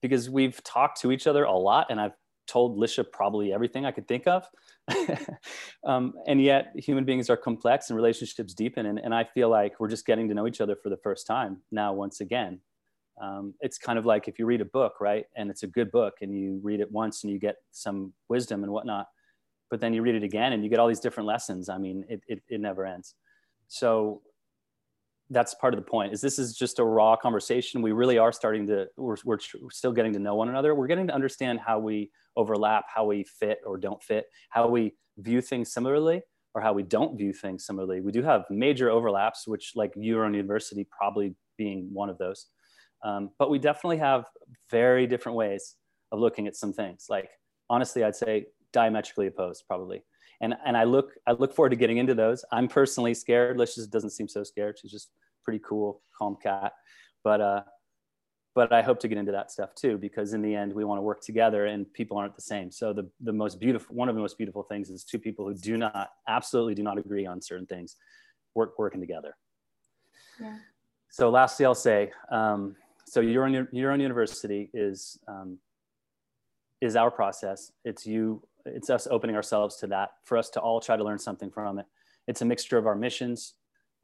because 0.00 0.28
we've 0.28 0.62
talked 0.64 1.00
to 1.00 1.12
each 1.12 1.26
other 1.26 1.44
a 1.44 1.52
lot, 1.52 1.86
and 1.90 2.00
I've 2.00 2.14
told 2.46 2.78
Lisha 2.78 3.04
probably 3.10 3.52
everything 3.52 3.84
I 3.84 3.90
could 3.90 4.08
think 4.08 4.26
of. 4.26 4.48
um, 5.84 6.14
and 6.26 6.40
yet 6.40 6.72
human 6.76 7.04
beings 7.04 7.28
are 7.28 7.36
complex 7.36 7.90
and 7.90 7.96
relationships 7.96 8.54
deepen. 8.54 8.86
And, 8.86 8.98
and 8.98 9.14
I 9.14 9.24
feel 9.24 9.48
like 9.48 9.78
we're 9.80 9.88
just 9.88 10.06
getting 10.06 10.28
to 10.28 10.34
know 10.34 10.46
each 10.46 10.60
other 10.60 10.76
for 10.76 10.88
the 10.88 10.96
first 10.96 11.26
time 11.26 11.58
now, 11.70 11.92
once 11.92 12.20
again. 12.20 12.60
Um, 13.20 13.54
it's 13.60 13.78
kind 13.78 13.98
of 13.98 14.06
like 14.06 14.28
if 14.28 14.38
you 14.38 14.46
read 14.46 14.60
a 14.60 14.66
book, 14.66 14.94
right? 15.00 15.24
And 15.36 15.50
it's 15.50 15.62
a 15.62 15.66
good 15.66 15.90
book 15.90 16.14
and 16.20 16.34
you 16.34 16.60
read 16.62 16.80
it 16.80 16.90
once 16.90 17.24
and 17.24 17.32
you 17.32 17.38
get 17.38 17.56
some 17.72 18.12
wisdom 18.28 18.62
and 18.62 18.72
whatnot, 18.72 19.06
but 19.70 19.80
then 19.80 19.94
you 19.94 20.02
read 20.02 20.14
it 20.14 20.22
again 20.22 20.52
and 20.52 20.62
you 20.62 20.70
get 20.70 20.78
all 20.78 20.88
these 20.88 21.00
different 21.00 21.26
lessons. 21.26 21.68
I 21.68 21.78
mean, 21.78 22.04
it, 22.08 22.20
it, 22.28 22.42
it 22.48 22.60
never 22.60 22.84
ends. 22.84 23.14
So 23.68 24.22
that's 25.30 25.54
part 25.54 25.74
of 25.74 25.80
the 25.80 25.90
point 25.90 26.12
is 26.12 26.20
this 26.20 26.38
is 26.38 26.56
just 26.56 26.78
a 26.78 26.84
raw 26.84 27.16
conversation 27.16 27.82
we 27.82 27.90
really 27.90 28.16
are 28.16 28.30
starting 28.30 28.64
to 28.64 28.86
we're, 28.96 29.16
we're 29.24 29.40
still 29.70 29.90
getting 29.90 30.12
to 30.12 30.20
know 30.20 30.36
one 30.36 30.48
another 30.48 30.72
we're 30.72 30.86
getting 30.86 31.08
to 31.08 31.12
understand 31.12 31.58
how 31.58 31.80
we 31.80 32.08
overlap, 32.36 32.84
how 32.94 33.04
we 33.04 33.24
fit 33.24 33.60
or 33.66 33.76
don't 33.76 34.02
fit, 34.02 34.26
how 34.50 34.68
we 34.68 34.94
view 35.18 35.40
things 35.40 35.72
similarly 35.72 36.22
or 36.54 36.60
how 36.60 36.72
we 36.72 36.82
don't 36.82 37.16
view 37.16 37.32
things 37.32 37.66
similarly. 37.66 38.00
We 38.00 38.12
do 38.12 38.22
have 38.22 38.44
major 38.50 38.90
overlaps, 38.90 39.46
which 39.46 39.72
like 39.74 39.92
your 39.96 40.24
own 40.24 40.34
university 40.34 40.86
probably 40.90 41.34
being 41.58 41.88
one 41.92 42.08
of 42.08 42.18
those. 42.18 42.46
Um, 43.02 43.30
but 43.38 43.50
we 43.50 43.58
definitely 43.58 43.98
have 43.98 44.24
very 44.70 45.06
different 45.06 45.36
ways 45.36 45.76
of 46.12 46.18
looking 46.18 46.46
at 46.46 46.56
some 46.56 46.72
things. 46.72 47.06
Like 47.08 47.30
honestly, 47.68 48.04
I'd 48.04 48.16
say 48.16 48.46
diametrically 48.72 49.26
opposed 49.26 49.64
probably. 49.66 50.02
And, 50.40 50.54
and 50.66 50.76
I 50.76 50.84
look 50.84 51.12
I 51.26 51.32
look 51.32 51.54
forward 51.54 51.70
to 51.70 51.76
getting 51.76 51.96
into 51.96 52.14
those. 52.14 52.44
I'm 52.52 52.68
personally 52.68 53.14
scared. 53.14 53.56
Lish 53.56 53.74
just 53.74 53.90
doesn't 53.90 54.10
seem 54.10 54.28
so 54.28 54.42
scared. 54.44 54.78
She's 54.78 54.90
just 54.90 55.10
pretty 55.44 55.60
cool, 55.66 56.02
calm 56.18 56.36
cat. 56.42 56.72
But 57.24 57.40
uh, 57.40 57.62
but 58.56 58.72
I 58.72 58.80
hope 58.80 58.98
to 59.00 59.08
get 59.08 59.18
into 59.18 59.32
that 59.32 59.50
stuff 59.50 59.74
too, 59.74 59.98
because 59.98 60.32
in 60.32 60.40
the 60.40 60.54
end, 60.54 60.72
we 60.72 60.82
want 60.82 60.98
to 60.98 61.02
work 61.02 61.20
together 61.20 61.66
and 61.66 61.92
people 61.92 62.16
aren't 62.16 62.34
the 62.34 62.40
same. 62.40 62.70
So 62.70 62.94
the, 62.94 63.06
the 63.20 63.32
most 63.32 63.60
beautiful, 63.60 63.94
one 63.94 64.08
of 64.08 64.14
the 64.14 64.20
most 64.22 64.38
beautiful 64.38 64.62
things 64.62 64.88
is 64.88 65.04
two 65.04 65.18
people 65.18 65.46
who 65.46 65.54
do 65.54 65.76
not, 65.76 66.08
absolutely 66.26 66.74
do 66.74 66.82
not 66.82 66.96
agree 66.96 67.26
on 67.26 67.42
certain 67.42 67.66
things, 67.66 67.96
work, 68.54 68.78
working 68.78 68.98
together. 68.98 69.36
Yeah. 70.40 70.56
So 71.10 71.28
lastly, 71.28 71.66
I'll 71.66 71.74
say, 71.74 72.12
um, 72.30 72.76
so 73.06 73.20
your 73.20 73.44
own, 73.44 73.68
your 73.72 73.92
own 73.92 74.00
university 74.00 74.70
is, 74.74 75.18
um, 75.28 75.58
is 76.80 76.96
our 76.96 77.10
process. 77.10 77.72
It's 77.84 78.06
you, 78.06 78.42
it's 78.64 78.90
us 78.90 79.06
opening 79.10 79.36
ourselves 79.36 79.76
to 79.76 79.86
that 79.88 80.10
for 80.24 80.36
us 80.36 80.50
to 80.50 80.60
all 80.60 80.80
try 80.80 80.96
to 80.96 81.04
learn 81.04 81.18
something 81.18 81.50
from 81.50 81.78
it. 81.78 81.86
It's 82.28 82.42
a 82.42 82.44
mixture 82.44 82.78
of 82.78 82.86
our 82.86 82.96
missions, 82.96 83.54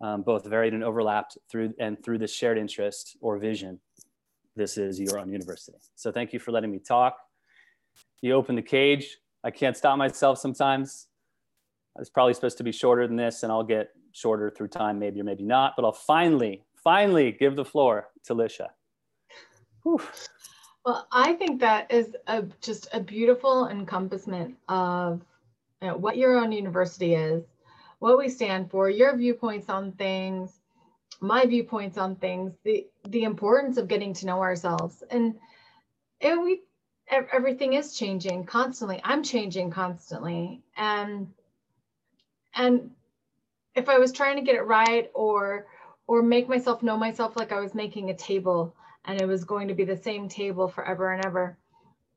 um, 0.00 0.22
both 0.22 0.46
varied 0.46 0.72
and 0.72 0.84
overlapped 0.84 1.36
through, 1.50 1.74
and 1.78 2.02
through 2.02 2.18
this 2.18 2.34
shared 2.34 2.58
interest 2.58 3.16
or 3.20 3.38
vision 3.38 3.80
this 4.56 4.76
is 4.76 5.00
your 5.00 5.18
own 5.18 5.30
university. 5.30 5.78
So 5.94 6.12
thank 6.12 6.32
you 6.32 6.38
for 6.38 6.52
letting 6.52 6.70
me 6.70 6.78
talk. 6.78 7.16
You 8.20 8.34
open 8.34 8.54
the 8.54 8.62
cage. 8.62 9.18
I 9.44 9.50
can't 9.50 9.76
stop 9.76 9.98
myself 9.98 10.38
sometimes. 10.38 11.08
It's 11.98 12.10
probably 12.10 12.34
supposed 12.34 12.58
to 12.58 12.64
be 12.64 12.72
shorter 12.72 13.06
than 13.06 13.16
this, 13.16 13.42
and 13.42 13.52
I'll 13.52 13.64
get 13.64 13.90
shorter 14.12 14.50
through 14.50 14.68
time, 14.68 14.98
maybe 14.98 15.20
or 15.20 15.24
maybe 15.24 15.42
not. 15.42 15.74
But 15.76 15.84
I'll 15.84 15.92
finally, 15.92 16.64
finally 16.82 17.32
give 17.32 17.56
the 17.56 17.64
floor 17.64 18.08
to 18.24 18.34
Lisha. 18.34 18.68
Whew. 19.82 20.00
Well, 20.84 21.06
I 21.12 21.34
think 21.34 21.60
that 21.60 21.92
is 21.92 22.16
a, 22.26 22.42
just 22.60 22.88
a 22.92 23.00
beautiful 23.00 23.68
encompassment 23.68 24.56
of 24.68 25.22
you 25.80 25.88
know, 25.88 25.96
what 25.96 26.16
your 26.16 26.38
own 26.38 26.52
university 26.52 27.14
is, 27.14 27.44
what 28.00 28.18
we 28.18 28.28
stand 28.28 28.70
for, 28.70 28.90
your 28.90 29.16
viewpoints 29.16 29.68
on 29.68 29.92
things, 29.92 30.60
my 31.20 31.44
viewpoints 31.46 31.98
on 31.98 32.16
things, 32.16 32.52
the 32.64 32.86
the 33.08 33.24
importance 33.24 33.76
of 33.76 33.88
getting 33.88 34.12
to 34.14 34.26
know 34.26 34.40
ourselves, 34.40 35.02
and 35.10 35.36
and 36.20 36.42
we 36.42 36.62
everything 37.10 37.74
is 37.74 37.96
changing 37.96 38.44
constantly. 38.44 39.00
I'm 39.04 39.22
changing 39.22 39.70
constantly, 39.70 40.62
and 40.76 41.28
and 42.56 42.90
if 43.74 43.88
I 43.88 43.98
was 43.98 44.12
trying 44.12 44.36
to 44.36 44.42
get 44.42 44.56
it 44.56 44.62
right 44.66 45.10
or 45.14 45.66
or 46.08 46.22
make 46.22 46.48
myself 46.48 46.82
know 46.82 46.96
myself 46.96 47.36
like 47.36 47.52
I 47.52 47.60
was 47.60 47.74
making 47.74 48.10
a 48.10 48.16
table 48.16 48.74
and 49.04 49.20
it 49.20 49.26
was 49.26 49.44
going 49.44 49.68
to 49.68 49.74
be 49.74 49.84
the 49.84 49.96
same 49.96 50.28
table 50.28 50.68
forever 50.68 51.12
and 51.12 51.24
ever 51.24 51.58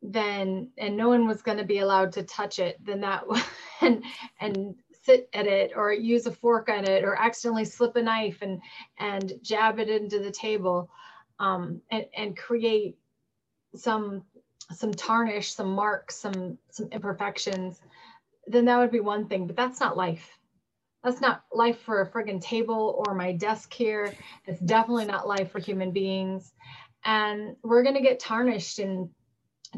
then 0.01 0.70
and 0.77 0.96
no 0.96 1.10
one 1.10 1.27
was 1.27 1.42
going 1.42 1.58
to 1.58 1.63
be 1.63 1.80
allowed 1.80 2.12
to 2.12 2.24
touch 2.24 2.60
it 2.60 2.77
then 2.84 3.01
that 3.01 3.24
and 3.82 4.04
and 4.39 4.75
sit 5.04 5.30
at 5.34 5.46
it 5.46 5.72
or 5.75 5.94
use 5.94 6.25
a 6.25 6.32
fork 6.32 6.70
on 6.70 6.86
it 6.86 7.04
or 7.04 7.15
accidentally 7.15 7.65
slip 7.65 7.96
a 7.96 8.01
knife 8.01 8.42
and 8.42 8.62
and 9.00 9.34
jab 9.42 9.80
it 9.80 9.89
into 9.89 10.20
the 10.20 10.32
table 10.32 10.89
um, 11.39 11.82
and, 11.92 12.06
and 12.18 12.38
create 12.38 12.98
some 13.75 14.24
some 14.72 14.92
tarnish 14.92 15.54
some 15.54 15.74
marks 15.74 16.15
some 16.15 16.58
some 16.72 16.88
imperfections 16.92 17.82
then 18.48 18.65
that 18.65 18.77
would 18.77 18.92
be 18.92 19.00
one 19.00 19.27
thing 19.27 19.46
but 19.48 19.56
that's 19.56 19.80
not 19.80 19.98
life 19.98 20.38
that's 21.06 21.22
not 21.22 21.44
life 21.54 21.80
for 21.82 22.02
a 22.02 22.10
friggin' 22.10 22.42
table 22.42 23.04
or 23.06 23.14
my 23.14 23.32
desk 23.32 23.72
here. 23.72 24.12
It's 24.48 24.60
definitely 24.60 25.06
not 25.06 25.28
life 25.28 25.52
for 25.52 25.60
human 25.60 25.92
beings. 25.92 26.52
And 27.06 27.56
we're 27.64 27.84
going 27.84 27.96
to 27.96 28.02
get 28.02 28.20
tarnished 28.20 28.80
and 28.80 29.10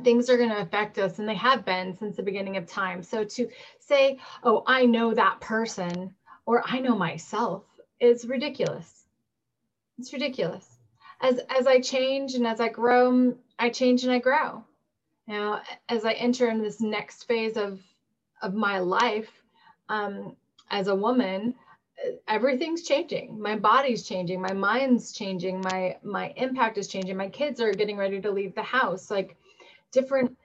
things 0.06 0.30
are 0.30 0.38
going 0.38 0.50
to 0.50 0.62
affect 0.62 0.98
us 0.98 1.20
and 1.20 1.28
they 1.28 1.36
have 1.36 1.66
been 1.66 1.98
since 1.98 2.16
the 2.16 2.24
beginning 2.24 2.56
of 2.56 2.66
time. 2.66 3.04
So 3.04 3.26
to 3.26 3.50
say 3.80 4.20
oh 4.44 4.64
i 4.68 4.86
know 4.86 5.14
that 5.14 5.42
person 5.42 6.14
or 6.46 6.62
i 6.66 6.80
know 6.80 6.96
myself 6.96 7.64
is 8.00 8.26
ridiculous. 8.26 9.06
It's 9.98 10.14
ridiculous. 10.14 10.66
As 11.20 11.40
as 11.50 11.68
i 11.68 11.82
change 11.82 12.36
and 12.36 12.48
as 12.48 12.62
i 12.62 12.70
grow 12.70 13.36
i 13.60 13.70
change 13.70 14.04
and 14.04 14.12
i 14.12 14.20
grow. 14.20 14.64
Now 15.28 15.62
as 15.90 16.06
i 16.06 16.14
enter 16.14 16.48
in 16.48 16.62
this 16.62 16.80
next 16.80 17.24
phase 17.24 17.58
of 17.58 17.82
of 18.42 18.54
my 18.54 18.80
life 18.80 19.32
um, 19.90 20.36
as 20.70 20.88
a 20.88 20.96
woman 20.96 21.54
uh, 22.06 22.12
everything's 22.28 22.84
changing. 22.84 23.42
My 23.42 23.56
body's 23.56 24.04
changing. 24.04 24.42
My 24.42 24.54
mind's 24.54 25.12
changing. 25.12 25.62
My 25.62 25.98
my 26.04 26.34
impact 26.36 26.78
is 26.78 26.88
changing. 26.88 27.18
My 27.18 27.30
kids 27.30 27.60
are 27.60 27.72
getting 27.72 27.98
ready 27.98 28.22
to 28.22 28.32
leave 28.32 28.54
the 28.56 28.64
house. 28.64 29.10
Like 29.10 29.36
different 29.92 30.38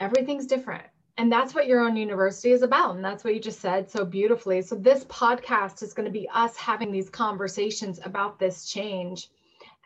everything's 0.00 0.46
different. 0.46 0.84
And 1.16 1.30
that's 1.30 1.54
what 1.54 1.68
your 1.68 1.80
own 1.80 1.96
university 1.96 2.50
is 2.50 2.62
about. 2.62 2.96
And 2.96 3.04
that's 3.04 3.22
what 3.22 3.34
you 3.34 3.40
just 3.40 3.60
said 3.60 3.88
so 3.88 4.04
beautifully. 4.04 4.62
So 4.62 4.74
this 4.74 5.04
podcast 5.04 5.82
is 5.82 5.92
going 5.92 6.06
to 6.06 6.12
be 6.12 6.28
us 6.34 6.56
having 6.56 6.90
these 6.90 7.08
conversations 7.08 8.00
about 8.04 8.38
this 8.40 8.68
change. 8.68 9.28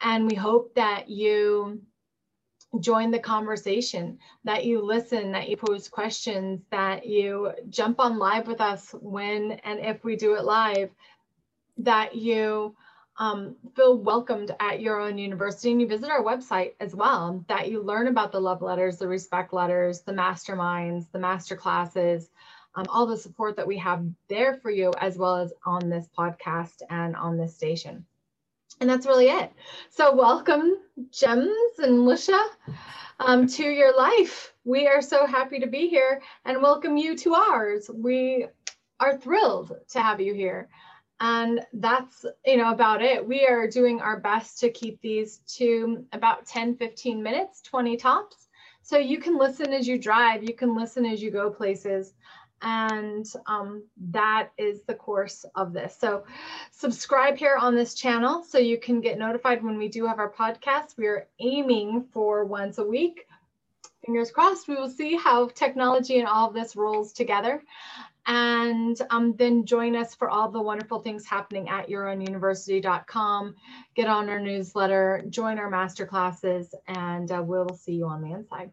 And 0.01 0.27
we 0.27 0.35
hope 0.35 0.75
that 0.75 1.11
you 1.11 1.83
join 2.81 3.11
the 3.11 3.19
conversation, 3.19 4.19
that 4.45 4.65
you 4.65 4.81
listen, 4.83 5.33
that 5.33 5.49
you 5.49 5.57
pose 5.57 5.89
questions, 5.89 6.61
that 6.71 7.07
you 7.07 7.53
jump 7.71 7.99
on 7.99 8.19
live 8.19 8.47
with 8.47 8.61
us 8.61 8.95
when 9.01 9.53
and 9.65 9.81
if 9.81 10.05
we 10.05 10.17
do 10.17 10.35
it 10.35 10.45
live, 10.45 10.91
that 11.79 12.15
you 12.15 12.75
um, 13.19 13.57
feel 13.75 13.99
welcomed 13.99 14.55
at 14.61 14.81
your 14.81 15.01
own 15.01 15.19
university 15.19 15.73
and 15.73 15.81
you 15.81 15.89
visit 15.89 16.11
our 16.11 16.23
website 16.23 16.73
as 16.79 16.95
well, 16.95 17.45
that 17.49 17.71
you 17.71 17.83
learn 17.83 18.07
about 18.07 18.33
the 18.33 18.41
love 18.41 18.63
letters, 18.63 18.99
the 18.99 19.09
respect 19.09 19.53
letters, 19.53 20.03
the 20.03 20.13
masterminds, 20.13 21.11
the 21.11 21.19
master 21.19 21.57
classes, 21.57 22.31
um, 22.77 22.87
all 22.89 23.07
the 23.07 23.17
support 23.17 23.57
that 23.57 23.67
we 23.67 23.79
have 23.79 24.05
there 24.29 24.55
for 24.55 24.71
you, 24.71 24.93
as 25.01 25.17
well 25.17 25.37
as 25.37 25.53
on 25.65 25.89
this 25.89 26.09
podcast 26.17 26.83
and 26.91 27.17
on 27.17 27.37
this 27.37 27.57
station 27.57 28.07
and 28.81 28.89
that's 28.89 29.07
really 29.07 29.29
it. 29.29 29.53
So 29.91 30.15
welcome, 30.15 30.77
Gems 31.11 31.79
and 31.79 32.01
Lisha, 32.07 32.49
um, 33.21 33.47
to 33.49 33.65
your 33.65 33.97
life. 33.97 34.55
We 34.65 34.87
are 34.87 35.03
so 35.03 35.27
happy 35.27 35.59
to 35.59 35.67
be 35.67 35.89
here 35.89 36.21
and 36.45 36.63
welcome 36.63 36.97
you 36.97 37.17
to 37.19 37.35
ours. 37.35 37.91
We 37.93 38.47
are 39.01 39.17
thrilled 39.17 39.77
to 39.91 40.01
have 40.01 40.21
you 40.21 40.35
here. 40.35 40.69
And 41.21 41.67
that's, 41.73 42.25
you 42.47 42.57
know, 42.59 42.71
about 42.71 43.03
it. 43.03 43.27
We 43.27 43.47
are 43.47 43.69
doing 43.69 44.01
our 44.01 44.21
best 44.21 44.61
to 44.61 44.71
keep 44.71 45.01
these 45.01 45.39
to 45.57 46.05
about 46.13 46.47
10, 46.47 46.77
15 46.77 47.21
minutes, 47.23 47.61
20 47.63 47.97
tops. 47.97 48.49
So 48.83 48.99
you 48.99 49.19
can 49.19 49.37
listen 49.37 49.73
as 49.73 49.89
you 49.89 49.99
drive, 49.99 50.45
you 50.45 50.55
can 50.55 50.77
listen 50.77 51.05
as 51.05 51.21
you 51.21 51.31
go 51.31 51.51
places 51.51 52.15
and 52.63 53.27
um, 53.47 53.85
that 54.11 54.51
is 54.59 54.83
the 54.83 54.95
course 54.95 55.45
of 55.55 55.73
this. 55.73 55.97
So 55.99 56.25
subscribe 56.71 57.37
here 57.37 57.57
on 57.57 57.75
this 57.75 57.95
channel 57.95 58.43
so 58.43 58.59
you 58.59 58.79
can 58.79 59.01
get 59.01 59.19
notified 59.19 59.63
when 59.63 59.79
we 59.79 59.89
do 59.89 60.07
have 60.07 60.19
our 60.19 60.33
podcast. 60.33 60.97
We 60.97 61.07
are 61.07 61.29
aiming 61.41 62.07
for 62.13 62.45
once 62.45 62.79
a 62.79 62.85
week. 62.85 63.27
Fingers 64.05 64.31
crossed, 64.31 64.69
we 64.69 64.77
will 64.77 64.89
see 64.89 65.17
how 65.17 65.49
technology 65.49 66.19
and 66.19 66.29
all 66.29 66.49
of 66.49 66.55
this 66.55 66.77
rolls 66.77 67.13
together. 67.13 67.63
And 68.27 69.01
um, 69.11 69.35
then 69.37 69.65
join 69.65 69.97
us 69.97 70.15
for 70.15 70.29
all 70.29 70.51
the 70.51 70.61
wonderful 70.61 71.01
things 71.01 71.25
happening 71.25 71.69
at 71.69 71.89
yourownuniversity.com. 71.89 73.55
Get 73.95 74.07
on 74.07 74.29
our 74.29 74.39
newsletter, 74.39 75.25
join 75.31 75.59
our 75.59 75.71
master 75.71 76.07
classes, 76.07 76.75
and 76.87 77.31
uh, 77.33 77.43
we'll 77.43 77.75
see 77.75 77.95
you 77.95 78.07
on 78.07 78.21
the 78.21 78.33
inside. 78.33 78.71